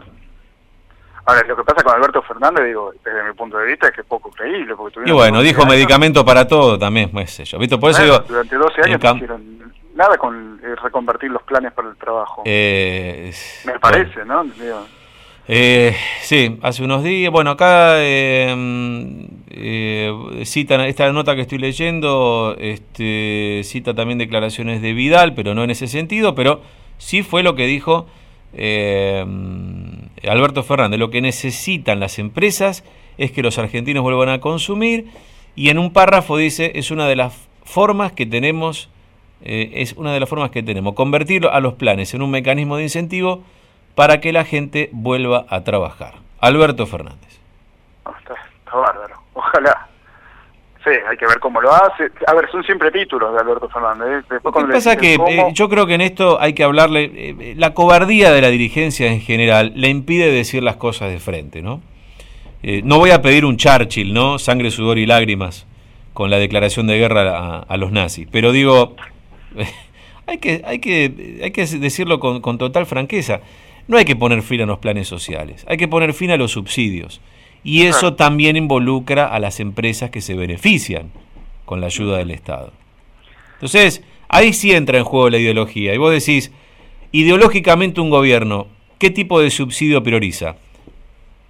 Ahora, 1.26 1.44
lo 1.46 1.56
que 1.58 1.64
pasa 1.64 1.84
con 1.84 1.94
Alberto 1.94 2.22
Fernández, 2.22 2.66
digo, 2.68 2.94
desde 3.04 3.24
mi 3.24 3.34
punto 3.34 3.58
de 3.58 3.66
vista, 3.68 3.88
es 3.90 3.94
que 3.94 4.02
es 4.02 4.08
poco 4.08 4.32
creíble. 4.32 4.76
Porque 4.76 5.02
Y 5.06 5.12
bueno, 5.12 5.40
12 5.40 5.48
dijo 5.50 5.66
medicamento 5.66 6.24
para 6.24 6.48
todo 6.48 6.80
también, 6.80 7.10
pues 7.12 7.32
sé 7.32 7.44
yo. 7.44 7.60
¿Viste? 7.60 7.78
Por 7.78 7.92
eso 7.92 8.00
Bueno, 8.00 8.14
digo, 8.20 8.26
durante 8.28 8.56
12 8.56 8.76
en 8.82 8.86
años 8.86 9.02
cam- 9.02 9.28
no 9.28 9.67
nada 9.98 10.18
con 10.18 10.62
eh, 10.64 10.76
reconvertir 10.82 11.32
los 11.32 11.42
planes 11.44 11.74
para 11.74 11.90
el 11.90 11.98
trabajo. 11.98 12.44
eh, 12.46 13.34
me 13.66 13.80
parece, 13.80 14.24
¿no? 14.26 14.44
Digo, 14.44 14.86
Eh, 15.50 15.96
sí, 16.22 16.58
hace 16.62 16.84
unos 16.84 17.04
días. 17.04 17.32
Bueno, 17.32 17.52
acá 17.52 17.96
eh, 17.98 18.54
mm, 18.56 20.44
citan 20.44 20.82
esta 20.82 21.12
nota 21.12 21.36
que 21.36 21.42
estoy 21.42 21.58
leyendo, 21.58 22.56
este, 22.60 23.62
cita 23.64 23.94
también 23.94 24.20
declaraciones 24.20 24.82
de 24.82 24.94
Vidal, 24.94 25.34
pero 25.34 25.56
no 25.56 25.64
en 25.64 25.72
ese 25.72 25.88
sentido, 25.88 26.36
pero 26.36 26.62
sí 26.98 27.24
fue 27.24 27.44
lo 27.44 27.56
que 27.56 27.66
dijo 27.66 28.08
mm, 28.54 30.28
Alberto 30.30 30.64
Fernández. 30.64 31.00
Lo 31.00 31.10
que 31.10 31.22
necesitan 31.22 32.00
las 32.00 32.20
empresas 32.20 32.84
es 33.18 33.32
que 33.32 33.42
los 33.42 33.58
argentinos 33.58 34.04
vuelvan 34.04 34.30
a 34.30 34.40
consumir 34.40 35.08
y 35.56 35.70
en 35.70 35.80
un 35.80 35.92
párrafo 35.92 36.38
dice 36.38 36.74
es 36.76 36.92
una 36.92 37.08
de 37.08 37.16
las 37.16 37.34
formas 37.64 38.12
que 38.12 38.26
tenemos 38.26 38.90
eh, 39.42 39.72
es 39.76 39.94
una 39.94 40.14
de 40.14 40.20
las 40.20 40.30
formas 40.30 40.52
que 40.52 40.64
tenemos 40.64 40.96
convertir 40.96 41.46
a 41.48 41.60
los 41.60 41.74
planes 41.74 42.14
en 42.14 42.22
un 42.22 42.32
mecanismo 42.32 42.78
de 42.78 42.84
incentivo 42.84 43.44
para 43.96 44.22
que 44.22 44.32
la 44.32 44.46
gente 44.46 44.90
vuelva 44.92 45.46
a 45.50 45.64
trabajar. 45.64 46.16
Alberto 46.40 46.86
Fernández. 46.86 47.40
no, 48.06 48.16
está, 48.18 48.36
está 48.60 48.76
bárbaro. 48.76 49.16
Ojalá. 49.34 49.88
Sí, 50.84 50.92
hay 51.10 51.18
que 51.18 51.28
ver 51.28 51.40
cómo 51.40 51.60
lo 51.60 51.74
hace. 51.74 52.10
A 52.28 52.34
ver, 52.34 52.50
son 52.50 52.64
siempre 52.64 52.92
títulos 52.92 53.34
de 53.34 53.40
Alberto 53.40 53.68
Fernández. 53.68 54.24
¿eh? 54.24 54.26
Después 54.30 54.56
Lo 54.56 54.68
que 54.68 54.74
pasa 54.74 54.96
que 54.96 55.16
eh, 55.16 55.46
yo 55.54 55.68
creo 55.68 55.86
que 55.86 55.96
en 55.96 56.02
esto 56.02 56.40
hay 56.40 56.54
que 56.54 56.64
hablarle, 56.64 57.12
eh, 57.14 57.56
la 57.58 57.74
cobardía 57.74 58.32
de 58.32 58.42
la 58.42 58.48
dirigencia 58.48 59.08
en 59.08 59.20
general 59.20 59.74
le 59.76 59.90
impide 59.90 60.32
decir 60.32 60.64
las 60.64 60.78
cosas 60.78 61.10
de 61.10 61.20
frente, 61.20 61.62
¿no? 61.62 61.82
Eh, 62.64 62.82
no 62.84 63.00
voy 63.00 63.12
a 63.12 63.22
pedir 63.22 63.46
un 63.46 63.58
Churchill, 63.58 64.14
¿no? 64.14 64.40
Sangre, 64.40 64.72
sudor 64.72 64.98
y 64.98 65.06
lágrimas 65.06 65.68
con 66.14 66.30
la 66.30 66.38
declaración 66.38 66.88
de 66.88 66.98
guerra 66.98 67.38
a, 67.38 67.60
a 67.60 67.78
los 67.78 67.92
nazis, 67.92 68.28
pero 68.32 68.52
digo, 68.52 68.96
hay 70.28 70.38
que, 70.38 70.62
hay 70.66 70.80
que, 70.80 71.40
hay 71.44 71.52
que 71.52 71.66
decirlo 71.66 72.20
con, 72.20 72.42
con 72.42 72.58
total 72.58 72.86
franqueza. 72.86 73.42
No 73.88 73.98
hay 73.98 74.06
que 74.06 74.16
poner 74.16 74.42
fin 74.42 74.62
a 74.62 74.66
los 74.66 74.80
planes 74.80 75.08
sociales, 75.08 75.66
hay 75.68 75.78
que 75.78 75.88
poner 75.88 76.14
fin 76.14 76.32
a 76.32 76.38
los 76.38 76.52
subsidios. 76.52 77.22
Y 77.64 77.84
eso 77.84 78.14
también 78.14 78.56
involucra 78.56 79.28
a 79.28 79.40
las 79.40 79.60
empresas 79.60 80.10
que 80.10 80.22
se 80.22 80.36
benefician 80.36 81.12
con 81.66 81.82
la 81.82 81.88
ayuda 81.88 82.18
del 82.18 82.32
Estado. 82.32 82.72
Entonces, 83.56 84.04
ahí 84.30 84.54
sí 84.54 84.72
entra 84.72 84.98
en 84.98 85.04
juego 85.04 85.30
la 85.30 85.38
ideología. 85.38 85.94
Y 85.94 85.98
vos 85.98 86.12
decís, 86.12 86.52
ideológicamente 87.12 88.02
un 88.02 88.10
gobierno, 88.10 88.68
¿qué 89.00 89.10
tipo 89.10 89.42
de 89.42 89.50
subsidio 89.50 90.04
prioriza? 90.04 90.56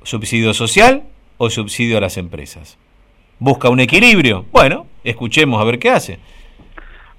¿Subsidio 0.03 0.53
social 0.53 1.03
o 1.37 1.49
subsidio 1.49 1.97
a 1.97 2.01
las 2.01 2.17
empresas? 2.17 2.77
¿Busca 3.39 3.69
un 3.69 3.79
equilibrio? 3.79 4.45
Bueno, 4.51 4.87
escuchemos 5.03 5.61
a 5.61 5.65
ver 5.65 5.79
qué 5.79 5.89
hace. 5.89 6.19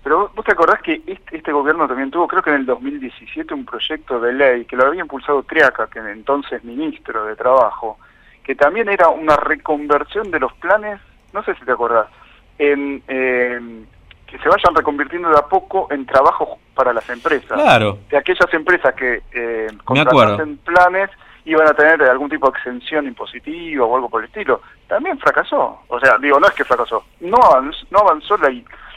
Pero 0.09 0.31
vos- 0.35 0.45
te 0.47 0.53
acordás 0.53 0.81
que 0.81 1.03
este, 1.07 1.37
este 1.37 1.53
gobierno 1.53 1.87
también 1.87 2.11
tuvo, 2.11 2.27
creo 2.27 2.43
que 2.43 2.49
en 2.49 2.57
el 2.57 2.65
2017, 2.65 3.53
un 3.53 3.67
proyecto 3.67 4.19
de 4.19 4.33
ley 4.33 4.65
que 4.65 4.75
lo 4.75 4.87
había 4.87 5.03
impulsado 5.03 5.43
Triaca, 5.43 5.87
que 5.89 5.99
entonces 5.99 6.65
ministro 6.65 7.27
de 7.27 7.37
Trabajo, 7.37 7.99
que 8.43 8.55
también 8.55 8.89
era 8.89 9.09
una 9.11 9.37
reconversión 9.37 10.31
de 10.31 10.41
los 10.41 10.51
planes, 10.55 10.99
no 11.35 11.43
sé 11.45 11.55
si 11.57 11.65
te 11.67 11.73
acordás, 11.73 12.07
en, 12.59 13.03
en 13.07 13.87
que 14.27 14.39
se 14.39 14.49
vayan 14.49 14.75
reconvirtiendo 14.75 15.29
de 15.29 15.37
a 15.39 15.43
poco 15.43 15.89
en 15.91 16.07
trabajo 16.07 16.59
para 16.75 16.95
las 16.95 17.07
empresas. 17.11 17.61
Claro, 17.61 17.99
De 18.09 18.17
aquellas 18.17 18.53
empresas 18.55 18.95
que 18.95 19.21
eh, 19.33 19.67
contratasen 19.85 20.57
planes 20.65 21.11
iban 21.45 21.69
a 21.69 21.75
tener 21.75 22.01
algún 22.05 22.31
tipo 22.31 22.51
de 22.51 22.57
exención 22.59 23.07
impositiva 23.07 23.85
o 23.85 23.95
algo 23.95 24.09
por 24.09 24.23
el 24.23 24.29
estilo. 24.29 24.63
También 24.87 25.19
fracasó. 25.19 25.81
O 25.89 26.01
sea, 26.01 26.17
digo, 26.17 26.41
no 26.41 26.47
es 26.47 26.55
que 26.55 26.65
fracasó, 26.65 27.05
no 27.21 27.37
avanzó, 27.37 27.87
no 27.91 27.99
avanzó 27.99 28.37
la, 28.39 28.51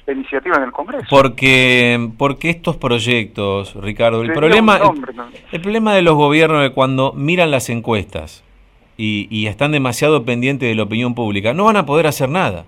iniciativa 0.08 0.58
en 0.58 0.64
el 0.64 0.72
Congreso. 0.72 1.06
porque, 1.10 2.10
porque 2.18 2.50
estos 2.50 2.78
proyectos, 2.78 3.76
Ricardo, 3.76 4.22
el 4.24 4.34
problema, 4.34 4.78
un 4.78 4.82
nombre, 4.82 5.14
¿no? 5.14 5.26
el 5.52 5.62
problema 5.62 5.94
de 5.94 6.02
los 6.02 6.16
gobiernos 6.16 6.64
es 6.66 6.72
cuando 6.72 7.14
miran 7.14 7.52
las 7.52 7.70
encuestas 7.70 8.44
y, 8.98 9.28
y 9.30 9.48
están 9.48 9.72
demasiado 9.72 10.24
pendientes 10.26 10.68
de 10.70 10.76
la 10.76 10.84
opinión 10.84 11.14
pública, 11.16 11.54
no 11.54 11.66
van 11.66 11.78
a 11.78 11.86
poder 11.86 12.08
hacer 12.08 12.30
nada. 12.30 12.66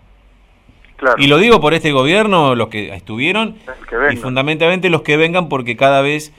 Claro. 0.96 1.16
Y 1.22 1.28
lo 1.28 1.38
digo 1.38 1.60
por 1.60 1.74
este 1.74 1.92
gobierno, 1.92 2.56
los 2.56 2.70
que 2.70 2.94
estuvieron, 2.94 3.56
que 3.90 4.14
y 4.14 4.18
fundamentalmente 4.18 4.90
los 4.90 5.02
que 5.02 5.18
vengan, 5.18 5.50
porque 5.50 5.76
cada 5.76 6.02
vez 6.02 6.34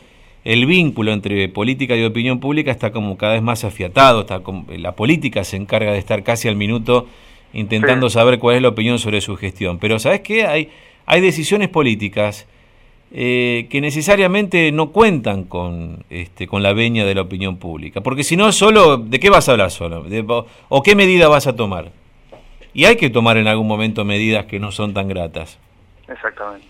el 0.45 0.65
vínculo 0.67 1.13
entre 1.13 1.49
política 1.49 1.97
y 1.97 2.05
opinión 2.05 2.39
pública 2.41 2.71
está 2.71 2.93
como 2.93 3.17
cada 3.19 3.35
vez 3.35 3.43
más 3.43 3.65
afiatado, 3.65 4.21
está 4.23 4.41
como- 4.41 4.67
la 4.77 4.93
política 4.93 5.43
se 5.45 5.57
encarga 5.57 5.93
de 5.93 5.99
estar 5.99 6.23
casi 6.23 6.49
al 6.49 6.57
minuto 6.57 7.07
intentando 7.55 8.09
Sí. 8.11 8.15
saber 8.15 8.39
cuál 8.39 8.57
es 8.57 8.63
la 8.63 8.69
opinión 8.69 8.99
sobre 8.99 9.21
su 9.23 9.37
gestión. 9.37 9.79
Pero 9.79 9.99
¿sabes 9.99 10.21
qué? 10.21 10.45
Hay, 10.47 10.69
hay 11.07 11.21
decisiones 11.21 11.69
políticas 11.71 12.47
eh, 13.17 13.67
que 13.71 13.81
necesariamente 13.81 14.73
no 14.73 14.91
cuentan 14.91 15.45
con, 15.45 16.05
este, 16.11 16.47
con 16.49 16.63
la 16.65 16.73
veña 16.73 17.05
de 17.05 17.15
la 17.15 17.21
opinión 17.23 17.57
pública. 17.59 18.01
Porque 18.01 18.25
si 18.25 18.37
no, 18.37 18.51
solo, 18.51 18.97
¿de 18.97 19.21
qué 19.21 19.31
vas 19.31 19.49
a 19.49 19.53
hablar 19.53 19.71
solo? 19.71 20.03
De- 20.03 20.25
o, 20.27 20.47
o 20.69 20.83
qué 20.83 20.97
medida 20.97 21.29
vas 21.29 21.47
a 21.47 21.55
tomar? 21.55 21.93
Y 22.75 22.87
hay 22.87 22.97
que 22.97 23.09
tomar 23.11 23.37
en 23.37 23.47
algún 23.47 23.69
momento 23.69 24.05
medidas 24.05 24.47
que 24.47 24.59
no 24.59 24.73
son 24.73 24.95
tan 24.95 25.07
gratas. 25.09 25.59
Exactamente. 26.09 26.67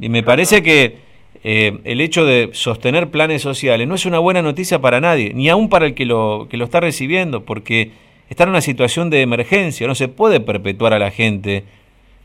Y 0.00 0.08
me 0.08 0.22
parece 0.22 0.62
que 0.62 0.96
eh, 1.44 1.78
el 1.84 2.00
hecho 2.00 2.24
de 2.24 2.48
sostener 2.54 3.10
planes 3.10 3.42
sociales 3.42 3.86
no 3.86 3.94
es 3.94 4.06
una 4.06 4.18
buena 4.20 4.40
noticia 4.40 4.80
para 4.80 5.00
nadie, 5.00 5.32
ni 5.34 5.50
aún 5.50 5.68
para 5.68 5.84
el 5.84 5.94
que 5.94 6.06
lo, 6.06 6.46
que 6.50 6.56
lo 6.56 6.64
está 6.64 6.80
recibiendo, 6.80 7.44
porque 7.44 7.90
está 8.30 8.44
en 8.44 8.50
una 8.50 8.60
situación 8.60 9.10
de 9.10 9.22
emergencia, 9.22 9.86
no 9.86 9.94
se 9.94 10.08
puede 10.08 10.40
perpetuar 10.40 10.92
a 10.92 10.98
la 10.98 11.10
gente 11.10 11.64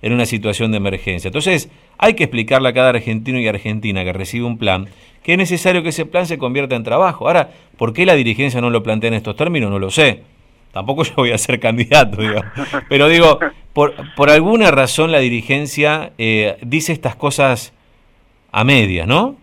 en 0.01 0.13
una 0.13 0.25
situación 0.25 0.71
de 0.71 0.77
emergencia. 0.77 1.29
Entonces, 1.29 1.69
hay 1.97 2.13
que 2.13 2.25
explicarle 2.25 2.69
a 2.69 2.73
cada 2.73 2.89
argentino 2.89 3.39
y 3.39 3.47
argentina 3.47 4.03
que 4.03 4.13
recibe 4.13 4.45
un 4.45 4.57
plan 4.57 4.89
que 5.23 5.31
es 5.31 5.37
necesario 5.37 5.81
que 5.81 5.89
ese 5.89 6.05
plan 6.05 6.27
se 6.27 6.37
convierta 6.37 6.75
en 6.75 6.83
trabajo. 6.83 7.27
Ahora, 7.27 7.49
¿por 7.77 7.93
qué 7.93 8.05
la 8.05 8.13
dirigencia 8.13 8.61
no 8.61 8.69
lo 8.69 8.83
plantea 8.83 9.07
en 9.07 9.13
estos 9.13 9.35
términos? 9.35 9.71
No 9.71 9.79
lo 9.79 9.89
sé. 9.89 10.23
Tampoco 10.73 11.03
yo 11.03 11.13
voy 11.15 11.31
a 11.31 11.37
ser 11.37 11.59
candidato, 11.59 12.21
digamos. 12.21 12.51
Pero 12.89 13.07
digo, 13.07 13.39
por, 13.71 13.93
por 14.15 14.29
alguna 14.29 14.69
razón 14.71 15.11
la 15.11 15.19
dirigencia 15.19 16.11
eh, 16.17 16.57
dice 16.61 16.91
estas 16.91 17.15
cosas 17.15 17.73
a 18.51 18.63
medias, 18.63 19.07
¿no? 19.07 19.37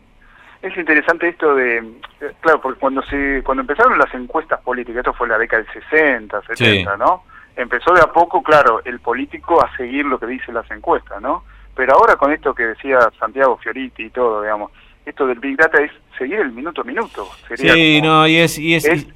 Es 0.63 0.77
interesante 0.77 1.29
esto 1.29 1.55
de, 1.55 1.79
eh, 1.79 2.33
claro, 2.41 2.61
porque 2.61 2.79
cuando 2.79 3.03
se 3.03 3.43
cuando 3.45 3.63
empezaron 3.63 3.99
las 3.99 4.13
encuestas 4.15 4.61
políticas, 4.61 4.99
esto 4.99 5.15
fue 5.15 5.27
la 5.29 5.39
década 5.39 5.63
del 5.63 5.83
60, 5.91 6.43
70, 6.43 6.93
Sí. 6.93 6.99
¿no? 6.99 7.23
Empezó 7.57 7.95
de 7.95 8.01
a 8.03 8.13
poco, 8.13 8.43
claro, 8.43 8.83
el 8.85 9.01
político 9.01 9.63
a 9.65 9.75
seguir 9.77 10.05
lo 10.05 10.19
que 10.19 10.27
dicen 10.27 10.55
las 10.55 10.71
encuestas, 10.71 11.21
¿no? 11.23 11.45
Pero 11.75 11.95
ahora 11.95 12.17
con 12.17 12.33
esto 12.33 12.55
que 12.55 12.65
decía 12.67 12.99
Santiago 13.19 13.57
Fioriti 13.57 14.05
y 14.05 14.11
todo, 14.11 14.43
digamos, 14.43 14.71
esto 15.07 15.27
del 15.27 15.39
Big 15.39 15.57
Data 15.57 15.83
es 15.83 15.91
seguir 16.19 16.39
el 16.41 16.53
minuto 16.53 16.83
a 16.83 16.85
minuto. 16.85 17.27
Sería 17.49 17.73
Sí, 17.75 17.99
como- 18.01 18.13
no, 18.13 18.29
y 18.29 18.37
es... 18.37 18.59
Y 18.59 18.75
es, 18.75 18.85
es, 18.85 19.07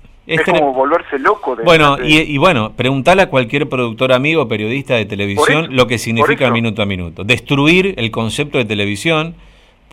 como 0.47 0.73
volverse 0.73 1.19
loco. 1.19 1.55
De, 1.57 1.63
Bueno, 1.65 1.97
de- 1.97 2.09
y, 2.09 2.19
y 2.21 2.39
bueno, 2.39 2.73
preguntale 2.75 3.21
a 3.21 3.29
cualquier 3.29 3.69
productor 3.69 4.13
amigo 4.13 4.49
periodista 4.49 4.95
de 4.95 5.05
televisión 5.05 5.65
eso, 5.65 5.73
lo 5.73 5.87
que 5.87 5.99
significa 5.99 6.45
eso. 6.47 6.55
minuto 6.55 6.81
a 6.81 6.87
minuto. 6.87 7.25
Destruir 7.25 7.95
el 7.99 8.11
concepto 8.11 8.57
de 8.57 8.65
televisión 8.65 9.35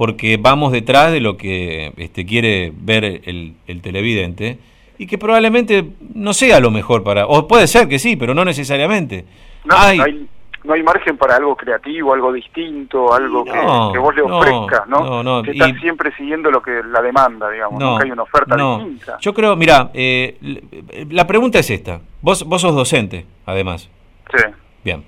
porque 0.02 0.38
vamos 0.38 0.72
detrás 0.72 1.12
de 1.12 1.20
lo 1.20 1.38
que 1.38 1.94
este, 1.98 2.26
quiere 2.26 2.74
ver 2.76 3.04
el, 3.06 3.54
el 3.68 3.82
televidente 3.84 4.58
y 4.98 5.06
que 5.06 5.20
probablemente 5.20 5.86
no 6.16 6.34
sea 6.34 6.60
lo 6.60 6.72
mejor 6.72 7.04
para... 7.04 7.28
O 7.28 7.48
puede 7.48 7.68
ser 7.68 7.88
que 7.88 8.00
sí, 8.00 8.16
pero 8.16 8.34
no 8.34 8.44
necesariamente. 8.44 9.26
No, 9.64 9.78
hay, 9.78 10.00
hay- 10.00 10.28
no 10.64 10.74
hay 10.74 10.82
margen 10.82 11.18
para 11.18 11.36
algo 11.36 11.56
creativo, 11.56 12.16
algo 12.16 12.34
distinto, 12.34 13.14
algo 13.14 13.46
que, 13.46 14.00
vos 14.00 14.16
le 14.16 14.24
ofrezcas, 14.24 14.88
¿no? 14.88 15.22
no, 15.22 15.44
que 15.44 15.52
estás 15.52 15.74
siempre 15.80 16.12
siguiendo 16.18 16.50
lo 16.50 16.64
que 16.64 16.82
la 16.84 17.04
demanda, 17.04 17.52
digamos, 17.52 17.80
nunca 17.80 18.04
hay 18.04 18.10
una 18.10 18.24
oferta 18.24 18.56
distinta. 18.56 19.20
Yo 19.22 19.36
creo, 19.36 19.56
mira, 19.56 19.92
eh, 19.94 20.36
la 21.12 21.28
pregunta 21.28 21.60
es 21.60 21.70
esta. 21.70 22.02
Vos, 22.22 22.44
vos 22.46 22.60
sos 22.60 22.74
docente, 22.74 23.28
además. 23.46 23.88
Sí. 24.36 24.44
Bien. 24.84 25.04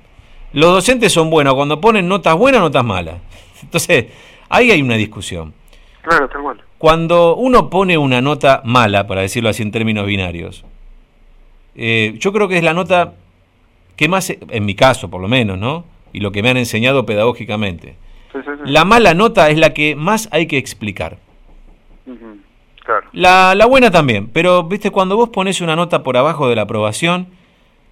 Los 0.51 0.71
docentes 0.71 1.11
son 1.11 1.31
buenos 1.31 1.55
cuando 1.55 1.81
ponen 1.81 2.07
notas 2.07 2.35
buenas 2.35 2.61
notas 2.61 2.85
malas. 2.85 3.15
Entonces, 3.63 4.05
ahí 4.53 4.71
hay 4.71 4.81
una 4.81 4.95
discusión. 4.95 5.53
Claro, 6.01 6.29
tal 6.29 6.41
cual. 6.41 6.61
Cuando 6.77 7.35
uno 7.35 7.69
pone 7.69 7.97
una 7.97 8.21
nota 8.21 8.61
mala, 8.65 9.07
para 9.07 9.21
decirlo 9.21 9.49
así 9.49 9.63
en 9.63 9.71
términos 9.71 10.05
binarios, 10.05 10.65
eh, 11.75 12.15
yo 12.17 12.31
creo 12.33 12.47
que 12.47 12.57
es 12.57 12.63
la 12.63 12.73
nota 12.73 13.13
que 13.95 14.07
más, 14.07 14.29
en 14.29 14.65
mi 14.65 14.75
caso 14.75 15.09
por 15.09 15.21
lo 15.21 15.27
menos, 15.27 15.57
¿no? 15.57 15.85
Y 16.11 16.19
lo 16.19 16.31
que 16.31 16.43
me 16.43 16.49
han 16.49 16.57
enseñado 16.57 17.05
pedagógicamente. 17.05 17.95
La 18.65 18.83
mala 18.83 19.13
nota 19.13 19.49
es 19.49 19.57
la 19.57 19.73
que 19.73 19.95
más 19.95 20.27
hay 20.31 20.47
que 20.47 20.57
explicar. 20.57 21.17
la, 23.13 23.55
la, 23.55 23.65
buena 23.65 23.91
también, 23.91 24.27
pero 24.27 24.63
viste, 24.63 24.91
cuando 24.91 25.15
vos 25.15 25.29
pones 25.29 25.61
una 25.61 25.75
nota 25.75 26.03
por 26.03 26.17
abajo 26.17 26.49
de 26.49 26.55
la 26.55 26.63
aprobación, 26.63 27.27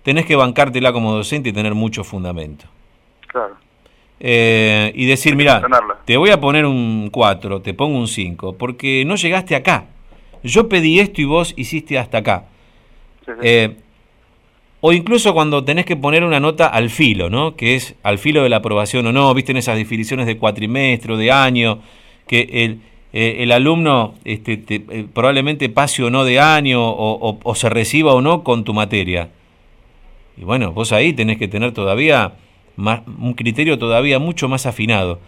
tenés 0.03 0.25
que 0.25 0.35
bancártela 0.35 0.91
como 0.93 1.13
docente 1.13 1.49
y 1.49 1.53
tener 1.53 1.75
mucho 1.75 2.03
fundamento. 2.03 2.65
Claro. 3.27 3.55
Eh, 4.23 4.91
y 4.93 5.07
decir, 5.07 5.35
mira, 5.35 5.63
te 6.05 6.15
voy 6.15 6.29
a 6.29 6.39
poner 6.39 6.67
un 6.67 7.09
4, 7.11 7.63
te 7.63 7.73
pongo 7.73 7.97
un 7.97 8.07
5, 8.07 8.55
porque 8.55 9.03
no 9.03 9.15
llegaste 9.15 9.55
acá. 9.55 9.85
Yo 10.43 10.69
pedí 10.69 10.99
esto 10.99 11.21
y 11.21 11.25
vos 11.25 11.55
hiciste 11.57 11.97
hasta 11.97 12.19
acá. 12.19 12.45
Eh, 13.41 13.77
o 14.79 14.93
incluso 14.93 15.33
cuando 15.33 15.63
tenés 15.63 15.85
que 15.85 15.95
poner 15.95 16.23
una 16.23 16.39
nota 16.39 16.67
al 16.67 16.91
filo, 16.91 17.31
¿no? 17.31 17.55
Que 17.55 17.73
es 17.73 17.95
al 18.03 18.19
filo 18.19 18.43
de 18.43 18.49
la 18.49 18.57
aprobación 18.57 19.07
o 19.07 19.11
no, 19.11 19.33
viste 19.33 19.53
en 19.53 19.57
esas 19.57 19.75
definiciones 19.75 20.27
de 20.27 20.37
cuatrimestre, 20.37 21.17
de 21.17 21.31
año, 21.31 21.79
que 22.27 22.47
el, 22.51 22.81
eh, 23.13 23.37
el 23.39 23.51
alumno 23.51 24.13
este, 24.23 24.59
probablemente 25.13 25.67
pase 25.69 26.03
o 26.03 26.11
no 26.11 26.25
de 26.25 26.39
año 26.39 26.87
o, 26.87 27.39
o 27.41 27.55
se 27.55 27.69
reciba 27.69 28.13
o 28.13 28.21
no 28.21 28.43
con 28.43 28.65
tu 28.65 28.75
materia. 28.75 29.29
Y 30.37 30.43
bueno, 30.43 30.73
vos 30.73 30.91
ahí 30.91 31.11
tenés 31.13 31.39
que 31.39 31.47
tener 31.47 31.71
todavía 31.71 32.33
un 33.17 33.33
criterio 33.33 33.77
todavía 33.77 34.19
mucho 34.19 34.47
más 34.47 34.65
afinado 34.65 35.19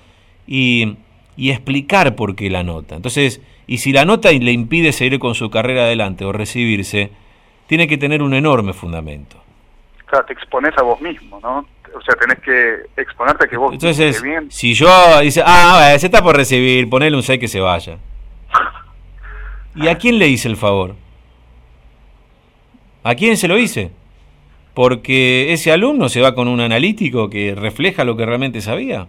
y, 0.47 0.97
explicar 1.37 2.15
por 2.15 2.35
qué 2.35 2.49
la 2.49 2.63
nota. 2.63 2.95
Entonces, 2.95 3.41
y 3.67 3.79
si 3.79 3.91
la 3.91 4.05
nota 4.05 4.31
le 4.31 4.51
impide 4.51 4.91
seguir 4.91 5.19
con 5.19 5.35
su 5.35 5.49
carrera 5.49 5.83
adelante 5.83 6.25
o 6.25 6.31
recibirse, 6.31 7.11
tiene 7.67 7.87
que 7.87 7.97
tener 7.97 8.21
un 8.21 8.33
enorme 8.33 8.73
fundamento. 8.73 9.37
Claro, 10.05 10.25
te 10.25 10.33
expones 10.33 10.77
a 10.77 10.83
vos 10.83 11.01
mismo, 11.01 11.39
¿no? 11.41 11.65
O 11.95 12.01
sea, 12.01 12.15
tenés 12.15 12.39
que 12.39 13.01
exponerte 13.01 13.45
a 13.45 13.47
que 13.47 13.57
vos 13.57 13.73
Entonces, 13.73 14.21
bien. 14.21 14.49
si 14.51 14.73
yo 14.73 15.19
dice, 15.21 15.43
ah, 15.45 15.95
se 15.97 16.07
está 16.07 16.21
por 16.21 16.35
recibir, 16.35 16.89
ponele 16.89 17.15
un 17.15 17.23
6 17.23 17.39
que 17.39 17.47
se 17.47 17.59
vaya. 17.59 17.97
¿Y 19.75 19.87
a 19.87 19.97
quién 19.97 20.19
le 20.19 20.27
hice 20.27 20.47
el 20.47 20.57
favor? 20.57 20.95
¿A 23.03 23.15
quién 23.15 23.37
se 23.37 23.47
lo 23.47 23.57
hice? 23.57 23.91
Porque 24.73 25.53
ese 25.53 25.71
alumno 25.71 26.09
se 26.09 26.21
va 26.21 26.33
con 26.33 26.47
un 26.47 26.59
analítico 26.59 27.29
que 27.29 27.55
refleja 27.55 28.03
lo 28.03 28.17
que 28.17 28.25
realmente 28.25 28.61
sabía. 28.61 29.07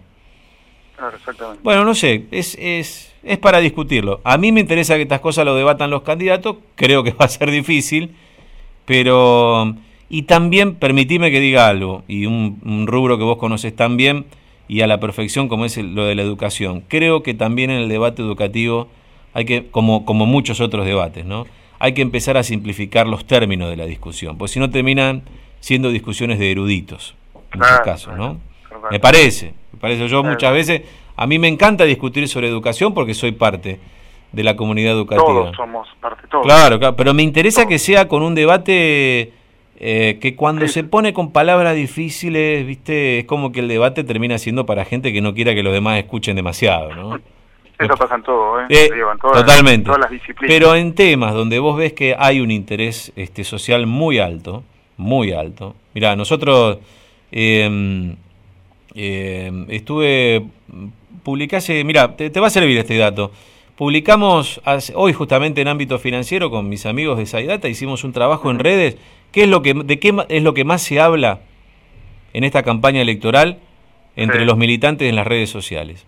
Claro, 0.95 1.17
exactamente. 1.17 1.61
Bueno, 1.63 1.83
no 1.83 1.95
sé, 1.95 2.25
es, 2.31 2.55
es, 2.59 3.13
es 3.23 3.37
para 3.39 3.59
discutirlo. 3.59 4.21
A 4.23 4.37
mí 4.37 4.51
me 4.51 4.61
interesa 4.61 4.95
que 4.95 5.01
estas 5.01 5.19
cosas 5.19 5.45
lo 5.45 5.55
debatan 5.55 5.89
los 5.89 6.03
candidatos, 6.03 6.57
creo 6.75 7.03
que 7.03 7.11
va 7.19 7.25
a 7.25 7.29
ser 7.29 7.51
difícil, 7.51 8.15
pero... 8.85 9.75
Y 10.07 10.23
también 10.23 10.75
permitime 10.75 11.31
que 11.31 11.39
diga 11.39 11.67
algo, 11.67 12.03
y 12.07 12.27
un, 12.27 12.85
rubro 12.85 13.17
que 13.17 13.23
vos 13.23 13.37
conoces 13.37 13.75
tan 13.75 13.97
bien 13.97 14.25
y 14.67 14.81
a 14.81 14.87
la 14.87 14.99
perfección 14.99 15.47
como 15.47 15.65
es 15.65 15.77
lo 15.77 16.05
de 16.05 16.13
la 16.13 16.21
educación. 16.21 16.83
Creo 16.87 17.23
que 17.23 17.33
también 17.33 17.71
en 17.71 17.77
el 17.77 17.89
debate 17.89 18.21
educativo 18.21 18.87
hay 19.33 19.45
que, 19.45 19.67
como, 19.67 20.05
como 20.05 20.27
muchos 20.27 20.61
otros 20.61 20.85
debates, 20.85 21.25
¿no? 21.25 21.47
Hay 21.79 21.93
que 21.93 22.03
empezar 22.03 22.37
a 22.37 22.43
simplificar 22.43 23.07
los 23.07 23.25
términos 23.25 23.67
de 23.69 23.77
la 23.77 23.85
discusión, 23.85 24.37
porque 24.37 24.53
si 24.53 24.59
no 24.59 24.69
terminan 24.69 25.23
siendo 25.65 25.89
discusiones 25.89 26.37
de 26.37 26.51
eruditos, 26.51 27.15
en 27.51 27.59
muchos 27.59 27.79
casos, 27.79 28.15
¿no? 28.15 28.37
Me 28.91 28.99
parece, 28.99 29.55
me 29.73 29.79
parece 29.79 30.07
yo 30.07 30.23
muchas 30.23 30.53
veces, 30.53 30.83
a 31.15 31.25
mí 31.25 31.39
me 31.39 31.47
encanta 31.47 31.85
discutir 31.85 32.27
sobre 32.27 32.47
educación 32.47 32.93
porque 32.93 33.15
soy 33.15 33.31
parte 33.31 33.79
de 34.31 34.43
la 34.43 34.55
comunidad 34.55 34.91
educativa. 34.93 35.25
Todos 35.25 35.55
somos 35.55 35.87
parte, 35.99 36.27
todos. 36.29 36.45
Claro, 36.45 36.77
claro 36.77 36.95
pero 36.95 37.15
me 37.15 37.23
interesa 37.23 37.67
que 37.67 37.79
sea 37.79 38.07
con 38.07 38.21
un 38.21 38.35
debate 38.35 39.33
eh, 39.79 40.19
que 40.21 40.35
cuando 40.35 40.67
se 40.67 40.83
pone 40.83 41.15
con 41.15 41.31
palabras 41.31 41.75
difíciles, 41.75 42.63
viste, 42.67 43.17
es 43.17 43.25
como 43.25 43.51
que 43.51 43.61
el 43.61 43.67
debate 43.67 44.03
termina 44.03 44.37
siendo 44.37 44.67
para 44.67 44.85
gente 44.85 45.11
que 45.11 45.21
no 45.21 45.33
quiera 45.33 45.55
que 45.55 45.63
los 45.63 45.73
demás 45.73 45.97
escuchen 45.97 46.35
demasiado, 46.35 46.93
¿no? 46.93 47.19
Eso 47.79 47.95
pasa 47.97 48.13
en 48.13 48.21
todo, 48.21 48.61
¿eh? 48.61 48.65
eh 48.69 48.89
totalmente. 49.19 49.85
todas 49.87 50.01
las 50.01 50.11
disciplinas. 50.11 50.55
Pero 50.55 50.75
en 50.75 50.93
temas 50.93 51.33
donde 51.33 51.57
vos 51.57 51.75
ves 51.75 51.93
que 51.93 52.15
hay 52.19 52.39
un 52.39 52.51
interés 52.51 53.11
este, 53.15 53.43
social 53.43 53.87
muy 53.87 54.19
alto, 54.19 54.63
muy 54.97 55.31
alto. 55.31 55.75
Mira, 55.93 56.15
nosotros 56.15 56.77
em, 57.31 58.15
em, 58.93 59.65
estuve, 59.69 60.45
publicase, 61.23 61.83
mira, 61.83 62.15
te, 62.15 62.39
va 62.39 62.47
a 62.47 62.49
servir 62.49 62.77
este 62.77 62.97
dato. 62.97 63.31
Publicamos 63.75 64.61
hoy 64.93 65.13
justamente 65.13 65.61
en 65.61 65.67
ámbito 65.67 65.99
financiero 65.99 66.49
con 66.49 66.69
mis 66.69 66.85
amigos 66.85 67.17
de 67.17 67.25
Saidata, 67.25 67.67
hicimos 67.67 68.03
un 68.03 68.13
trabajo 68.13 68.49
en 68.49 68.59
redes. 68.59 68.97
¿Qué 69.31 69.43
es 69.43 69.49
lo 69.49 69.61
que, 69.61 69.73
¿De 69.73 69.99
qué 69.99 70.15
es 70.29 70.43
lo 70.43 70.53
que 70.53 70.63
más 70.63 70.81
se 70.81 71.01
habla 71.01 71.41
en 72.33 72.45
esta 72.45 72.63
campaña 72.63 73.01
electoral 73.01 73.59
entre 74.15 74.45
los 74.45 74.55
militantes 74.57 75.09
en 75.09 75.15
las 75.15 75.27
redes 75.27 75.49
sociales? 75.49 76.05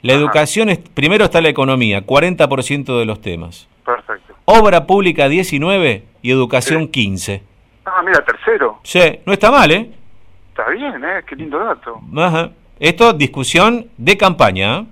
La 0.00 0.12
educación, 0.14 0.70
es, 0.70 0.78
primero 0.78 1.24
está 1.24 1.40
la 1.40 1.48
economía, 1.48 2.06
40% 2.06 2.98
de 2.98 3.04
los 3.04 3.20
temas. 3.20 3.68
Perfecto. 3.84 4.34
Obra 4.44 4.86
pública 4.86 5.28
19 5.28 6.04
y 6.22 6.30
educación 6.30 6.88
15. 6.88 7.42
Ah, 7.96 8.02
mira, 8.02 8.24
tercero. 8.24 8.80
Sí, 8.82 9.20
no 9.24 9.32
está 9.32 9.50
mal, 9.50 9.70
¿eh? 9.70 9.90
Está 10.50 10.70
bien, 10.70 11.04
¿eh? 11.04 11.22
Qué 11.26 11.36
lindo 11.36 11.58
dato. 11.58 12.00
Ajá. 12.16 12.50
Esto, 12.80 13.12
discusión 13.12 13.88
de 13.96 14.16
campaña. 14.16 14.78
¿eh? 14.78 14.86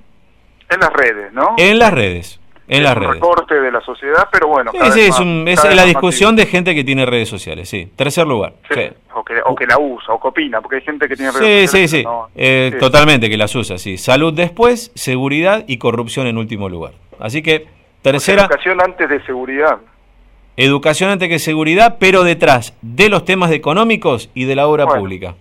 En 0.71 0.81
las 0.81 0.93
redes, 0.93 1.33
¿no? 1.33 1.55
En 1.57 1.79
las 1.79 1.93
redes. 1.93 2.41
En 2.69 2.83
las 2.83 2.97
redes. 2.97 3.09
Un 3.09 3.15
recorte 3.15 3.55
de 3.55 3.71
la 3.71 3.81
sociedad, 3.81 4.29
pero 4.33 4.49
bueno. 4.49 4.73
Sí, 4.73 4.91
sí, 4.93 5.01
es, 5.47 5.75
la 5.75 5.85
discusión 5.85 6.35
de 6.35 6.47
gente 6.47 6.75
que 6.75 6.83
tiene 6.83 7.07
redes 7.07 7.29
sociales, 7.29 7.69
sí. 7.69 7.93
Tercer 7.95 8.27
lugar. 8.27 8.55
Sí. 8.69 8.91
O, 9.15 9.25
que, 9.25 9.41
o, 9.45 9.55
que, 9.55 9.67
la 9.67 9.79
usa, 9.79 10.15
o 10.15 10.21
que 10.21 10.29
opina, 10.29 10.61
porque 10.61 10.77
hay 10.77 10.83
gente 10.83 11.09
que 11.09 11.15
tiene 11.15 11.31
redes 11.31 11.71
sociales. 11.71 11.91
Sí, 11.91 12.03
sí, 12.03 12.05
eh, 12.35 12.71
sí. 12.73 12.79
Totalmente, 12.79 13.31
que 13.31 13.37
las 13.37 13.55
usa, 13.55 13.79
sí. 13.79 13.99
Salud 13.99 14.35
después, 14.35 14.91
seguridad 14.97 15.65
y 15.69 15.79
corrupción 15.79 16.27
en 16.27 16.39
último 16.39 16.69
lugar. 16.69 16.95
Así 17.21 17.41
que, 17.41 17.69
tercera. 18.03 18.43
educación 18.43 18.81
antes 18.83 19.09
de 19.09 19.25
seguridad. 19.25 19.79
Educación 20.57 21.11
antes 21.11 21.29
que 21.29 21.39
seguridad, 21.39 21.97
pero 22.01 22.25
detrás 22.25 22.75
de 22.81 23.09
los 23.09 23.25
temas 23.25 23.51
económicos 23.51 24.31
y 24.35 24.45
de 24.45 24.57
la 24.57 24.67
obra 24.67 24.87
pública. 24.87 25.35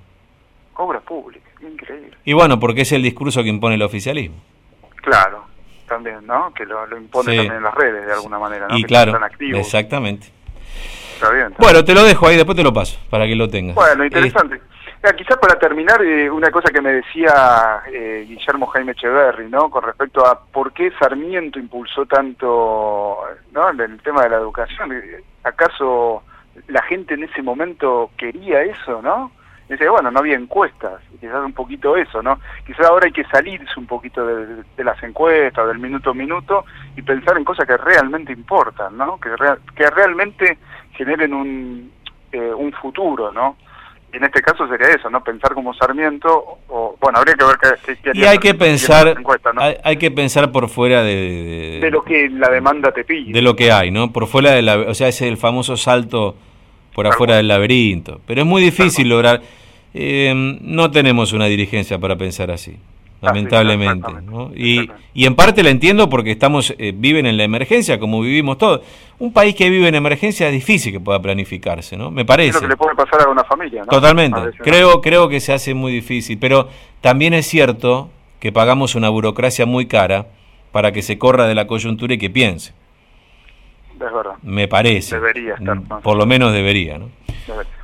Obra 0.75 0.99
pública, 0.99 1.49
increíble. 1.61 2.11
Y 2.25 2.33
bueno, 2.33 2.59
porque 2.59 2.81
es 2.81 2.91
el 2.91 3.01
discurso 3.01 3.41
que 3.41 3.49
impone 3.49 3.75
el 3.75 3.81
oficialismo. 3.81 4.35
Claro, 4.97 5.45
también, 5.87 6.25
¿no? 6.25 6.53
Que 6.53 6.65
lo, 6.65 6.85
impone 6.97 7.35
también 7.35 7.53
en 7.53 7.63
las 7.63 7.73
redes 7.75 8.05
de 8.05 8.11
alguna 8.11 8.39
manera, 8.39 8.67
¿no? 8.67 8.77
Y 8.77 8.83
claro, 8.83 9.17
exactamente. 9.39 10.27
Está 11.13 11.31
bien, 11.31 11.53
bueno, 11.57 11.85
te 11.85 11.93
lo 11.93 12.03
dejo 12.03 12.27
ahí, 12.27 12.35
después 12.35 12.57
te 12.57 12.63
lo 12.63 12.73
paso, 12.73 12.99
para 13.09 13.25
que 13.25 13.35
lo 13.35 13.49
tengas. 13.49 13.75
Bueno, 13.75 14.03
interesante. 14.03 14.59
Quizás 15.13 15.37
para 15.37 15.59
terminar, 15.59 16.01
eh, 16.01 16.29
una 16.29 16.49
cosa 16.49 16.71
que 16.71 16.81
me 16.81 16.93
decía 16.93 17.81
eh, 17.91 18.25
Guillermo 18.27 18.65
Jaime 18.67 18.93
Echeverry, 18.93 19.49
¿no? 19.49 19.69
Con 19.69 19.83
respecto 19.83 20.25
a 20.25 20.39
por 20.39 20.73
qué 20.73 20.91
Sarmiento 20.99 21.59
impulsó 21.59 22.05
tanto, 22.05 23.19
¿no? 23.51 23.69
El, 23.69 24.01
tema 24.01 24.23
de 24.23 24.29
la 24.29 24.37
educación. 24.37 24.91
¿Acaso 25.43 26.23
la 26.67 26.81
gente 26.83 27.13
en 27.13 27.23
ese 27.23 27.41
momento 27.41 28.11
quería 28.17 28.61
eso, 28.61 29.01
no? 29.01 29.31
Dice, 29.67 29.89
bueno, 29.89 30.11
no 30.11 30.19
había 30.19 30.35
encuestas, 30.35 31.01
quizás 31.19 31.43
un 31.43 31.53
poquito 31.53 31.97
eso, 31.97 32.21
¿no? 32.21 32.39
Quizás 32.65 32.85
ahora 32.85 33.07
hay 33.07 33.11
que 33.11 33.25
salirse 33.25 33.79
un 33.79 33.87
poquito 33.87 34.25
de, 34.25 34.83
las 34.83 35.01
encuestas, 35.01 35.67
del 35.67 35.79
minuto 35.79 36.11
a 36.11 36.13
minuto, 36.13 36.65
y 36.95 37.01
pensar 37.01 37.35
en 37.37 37.43
cosas 37.43 37.65
que 37.65 37.75
realmente 37.75 38.31
importan, 38.31 38.95
¿no? 38.95 39.19
Que, 39.19 39.31
que 39.75 39.89
realmente 39.89 40.59
generen 40.91 41.33
un, 41.33 41.91
eh, 42.31 42.53
un 42.53 42.71
futuro, 42.73 43.31
¿no? 43.31 43.57
En 44.15 44.23
este 44.23 44.41
caso 44.41 44.67
sería 44.67 44.87
eso, 44.89 45.09
¿no? 45.09 45.23
Pensar 45.23 45.53
como 45.53 45.73
Sarmiento, 45.73 46.59
o 46.69 46.95
bueno, 47.01 47.19
habría 47.19 47.35
que 47.35 47.45
ver 47.45 47.57
qué, 47.85 47.97
qué, 47.97 48.11
Y 48.13 48.23
hay 48.23 48.37
que 48.37 48.53
pensar, 48.53 49.15
hay, 49.83 49.97
que 49.97 50.11
pensar 50.11 50.51
por 50.51 50.69
fuera 50.69 51.03
de, 51.03 51.79
de, 51.81 51.91
lo 51.91 52.03
que 52.03 52.29
la 52.29 52.49
demanda 52.49 52.91
te 52.91 53.03
pide. 53.03 53.33
De 53.33 53.41
lo 53.41 53.55
que 53.55 53.71
hay, 53.71 53.91
¿no? 53.91 54.13
Por 54.13 54.27
fuera 54.27 54.51
de 54.51 54.61
la, 54.61 54.77
o 54.77 54.93
sea, 54.93 55.09
es 55.09 55.21
el 55.21 55.37
famoso 55.37 55.75
salto 55.75 56.35
por 56.93 57.07
afuera 57.07 57.35
del 57.35 57.49
laberinto. 57.49 58.21
Pero 58.25 58.41
es 58.41 58.47
muy 58.47 58.61
difícil 58.61 59.09
lograr, 59.09 59.41
eh, 59.93 60.33
no 60.61 60.89
tenemos 60.91 61.33
una 61.33 61.45
dirigencia 61.45 61.99
para 61.99 62.15
pensar 62.15 62.51
así. 62.51 62.77
Lamentablemente. 63.25 64.11
Y, 64.55 64.89
y, 65.13 65.25
en 65.25 65.35
parte 65.35 65.63
la 65.63 65.69
entiendo 65.69 66.09
porque 66.09 66.31
estamos 66.31 66.73
eh, 66.77 66.93
viven 66.95 67.25
en 67.25 67.37
la 67.37 67.43
emergencia 67.43 67.99
como 67.99 68.21
vivimos 68.21 68.57
todos. 68.57 68.81
Un 69.19 69.33
país 69.33 69.55
que 69.55 69.69
vive 69.69 69.87
en 69.87 69.95
emergencia 69.95 70.47
es 70.47 70.53
difícil 70.53 70.91
que 70.91 70.99
pueda 70.99 71.21
planificarse, 71.21 71.97
¿no? 71.97 72.11
Me 72.11 72.25
parece. 72.25 72.49
Es 72.49 72.55
lo 72.55 72.61
que 72.61 72.67
le 72.67 72.77
puede 72.77 72.95
pasar 72.95 73.21
a 73.27 73.29
una 73.29 73.43
familia, 73.43 73.81
¿no? 73.81 73.87
Totalmente. 73.87 74.39
creo, 74.59 75.01
creo 75.01 75.29
que 75.29 75.39
se 75.39 75.53
hace 75.53 75.73
muy 75.73 75.91
difícil, 75.91 76.37
pero 76.37 76.69
también 77.01 77.33
es 77.33 77.47
cierto 77.47 78.09
que 78.39 78.51
pagamos 78.51 78.95
una 78.95 79.09
burocracia 79.09 79.65
muy 79.65 79.87
cara 79.87 80.27
para 80.71 80.91
que 80.91 81.01
se 81.01 81.17
corra 81.17 81.47
de 81.47 81.55
la 81.55 81.67
coyuntura 81.67 82.13
y 82.13 82.17
que 82.17 82.29
piense. 82.29 82.73
Es 83.93 83.99
verdad. 83.99 84.35
Me 84.43 84.67
parece. 84.67 85.15
Debería 85.15 85.53
estar. 85.55 86.01
Por 86.01 86.17
lo 86.17 86.25
menos 86.25 86.51
debería, 86.51 86.97
¿no? 86.97 87.09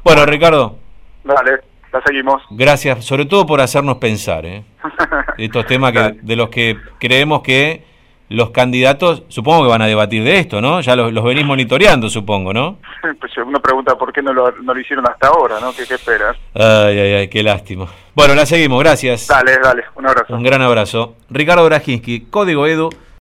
Bueno, 0.04 0.26
Ricardo. 0.26 0.76
Dale, 1.24 1.62
la 1.92 2.02
seguimos. 2.02 2.42
Gracias, 2.50 3.06
sobre 3.06 3.26
todo 3.26 3.46
por 3.46 3.62
hacernos 3.62 3.98
pensar, 3.98 4.46
¿eh? 4.46 4.64
Estos 5.38 5.66
temas 5.66 5.92
que, 5.92 6.20
de 6.22 6.36
los 6.36 6.50
que 6.50 6.78
creemos 7.00 7.42
que 7.42 7.84
los 8.32 8.52
candidatos, 8.52 9.24
supongo 9.28 9.64
que 9.64 9.70
van 9.70 9.82
a 9.82 9.88
debatir 9.88 10.24
de 10.24 10.40
esto, 10.40 10.62
¿no? 10.62 10.80
Ya 10.80 10.96
los, 10.96 11.24
venís 11.24 11.46
monitoreando, 11.46 12.10
supongo, 12.10 12.54
¿no? 12.54 12.78
Pues 13.20 13.36
uno 13.38 13.60
pregunta 13.60 13.96
por 13.96 14.14
qué 14.14 14.22
no 14.22 14.32
lo, 14.32 14.52
no 14.52 14.74
lo 14.74 14.80
hicieron 14.80 15.06
hasta 15.10 15.28
ahora, 15.28 15.60
¿no? 15.60 15.74
¿Qué, 15.74 15.86
¿Qué, 15.86 15.96
esperas? 15.96 16.38
Ay, 16.54 16.98
ay, 16.98 17.14
ay, 17.14 17.28
qué 17.28 17.44
lástima. 17.44 17.88
Bueno, 18.16 18.34
la 18.36 18.46
seguimos, 18.46 18.80
gracias. 18.80 19.28
Dale, 19.28 19.58
dale, 19.62 19.84
un 19.96 20.08
abrazo. 20.08 20.34
Un 20.34 20.44
gran 20.44 20.62
abrazo. 20.62 21.16
Ricardo 21.30 21.66
Brajinski, 21.66 22.28
Código 22.30 22.68
Edu. 22.68 22.90